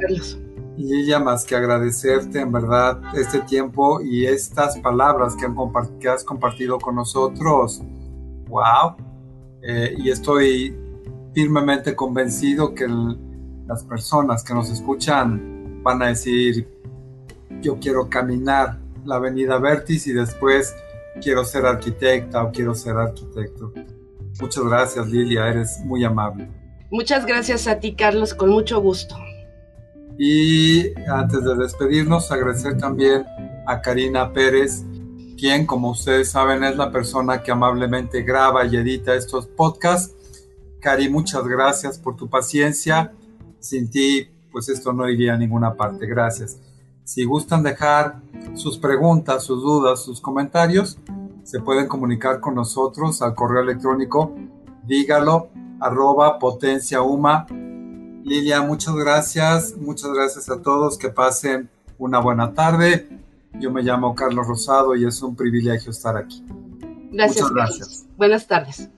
y 0.77 1.03
ella 1.03 1.19
más 1.19 1.45
que 1.45 1.55
agradecerte 1.55 2.41
en 2.41 2.51
verdad 2.51 3.01
este 3.15 3.41
tiempo 3.41 4.01
y 4.01 4.27
estas 4.27 4.79
palabras 4.79 5.37
que, 5.37 5.45
han 5.45 5.55
que 6.01 6.09
has 6.09 6.25
compartido 6.25 6.79
con 6.79 6.95
nosotros. 6.95 7.83
¡Wow! 8.49 8.97
Eh, 9.63 9.95
y 9.99 10.11
estoy 10.11 10.75
firmemente 11.35 11.95
convencido 11.95 12.75
que 12.75 12.87
las 13.67 13.85
personas 13.85 14.43
que 14.43 14.55
nos 14.55 14.71
escuchan 14.71 15.83
van 15.83 16.03
a 16.03 16.09
decir, 16.09 16.69
yo 17.61 17.79
quiero 17.79 18.09
caminar 18.09 18.79
la 19.05 19.17
avenida 19.17 19.59
Vertis 19.59 20.07
y 20.07 20.13
después 20.13 20.75
quiero 21.21 21.45
ser 21.45 21.67
arquitecta 21.67 22.43
o 22.43 22.53
quiero 22.53 22.75
ser 22.75 22.97
arquitecto. 22.97 23.73
Muchas 24.41 24.65
gracias 24.65 25.09
Lilia, 25.09 25.49
eres 25.49 25.81
muy 25.85 26.05
amable. 26.05 26.49
Muchas 26.91 27.27
gracias 27.27 27.67
a 27.67 27.79
ti 27.79 27.95
Carlos, 27.95 28.35
con 28.35 28.51
mucho 28.51 28.81
gusto. 28.81 29.17
Y 30.19 30.93
antes 31.09 31.43
de 31.45 31.57
despedirnos, 31.57 32.31
agradecer 32.31 32.77
también 32.77 33.25
a 33.67 33.81
Karina 33.81 34.33
Pérez, 34.33 34.85
quien, 35.39 35.67
como 35.67 35.91
ustedes 35.91 36.31
saben, 36.31 36.63
es 36.65 36.77
la 36.77 36.93
persona 36.93 37.43
que 37.43 37.51
amablemente 37.51 38.23
graba 38.23 38.65
y 38.67 38.77
edita 38.77 39.15
estos 39.15 39.47
podcasts. 39.47 40.15
Cari, 40.81 41.09
muchas 41.09 41.45
gracias 41.45 41.99
por 41.99 42.17
tu 42.17 42.29
paciencia. 42.29 43.13
Sin 43.63 43.91
ti, 43.91 44.29
pues 44.51 44.69
esto 44.69 44.93
no 44.93 45.09
iría 45.09 45.35
a 45.35 45.39
ninguna 45.39 45.75
parte. 45.75 46.07
Gracias. 46.07 46.59
Si 47.05 47.25
gustan 47.25 47.63
dejar 47.63 48.21
sus 48.55 48.77
preguntas, 48.77 49.45
sus 49.45 49.63
dudas, 49.63 50.03
sus 50.03 50.21
comentarios, 50.21 50.99
se 51.43 51.61
pueden 51.61 51.89
comunicar 51.89 52.41
con 52.41 52.55
nosotros 52.55 53.23
al 53.23 53.35
correo 53.35 53.63
electrónico 53.63 54.35
dígalo 54.85 55.49
arroba 55.81 56.39
potenciauma 56.39 57.47
Lilia, 58.25 58.63
muchas 58.63 58.95
gracias, 58.95 59.77
muchas 59.77 60.13
gracias 60.13 60.49
a 60.49 60.63
todos, 60.63 60.97
que 60.97 61.09
pasen 61.09 61.69
una 61.99 62.21
buena 62.21 62.55
tarde. 62.55 63.09
Yo 63.59 63.73
me 63.73 63.83
llamo 63.83 64.15
Carlos 64.15 64.47
Rosado 64.47 64.95
y 64.95 65.05
es 65.05 65.21
un 65.23 65.35
privilegio 65.35 65.91
estar 65.91 66.17
aquí. 66.17 66.45
Gracias. 67.11 67.43
Muchas 67.43 67.51
gracias. 67.51 68.07
Buenas 68.17 68.47
tardes. 68.47 68.89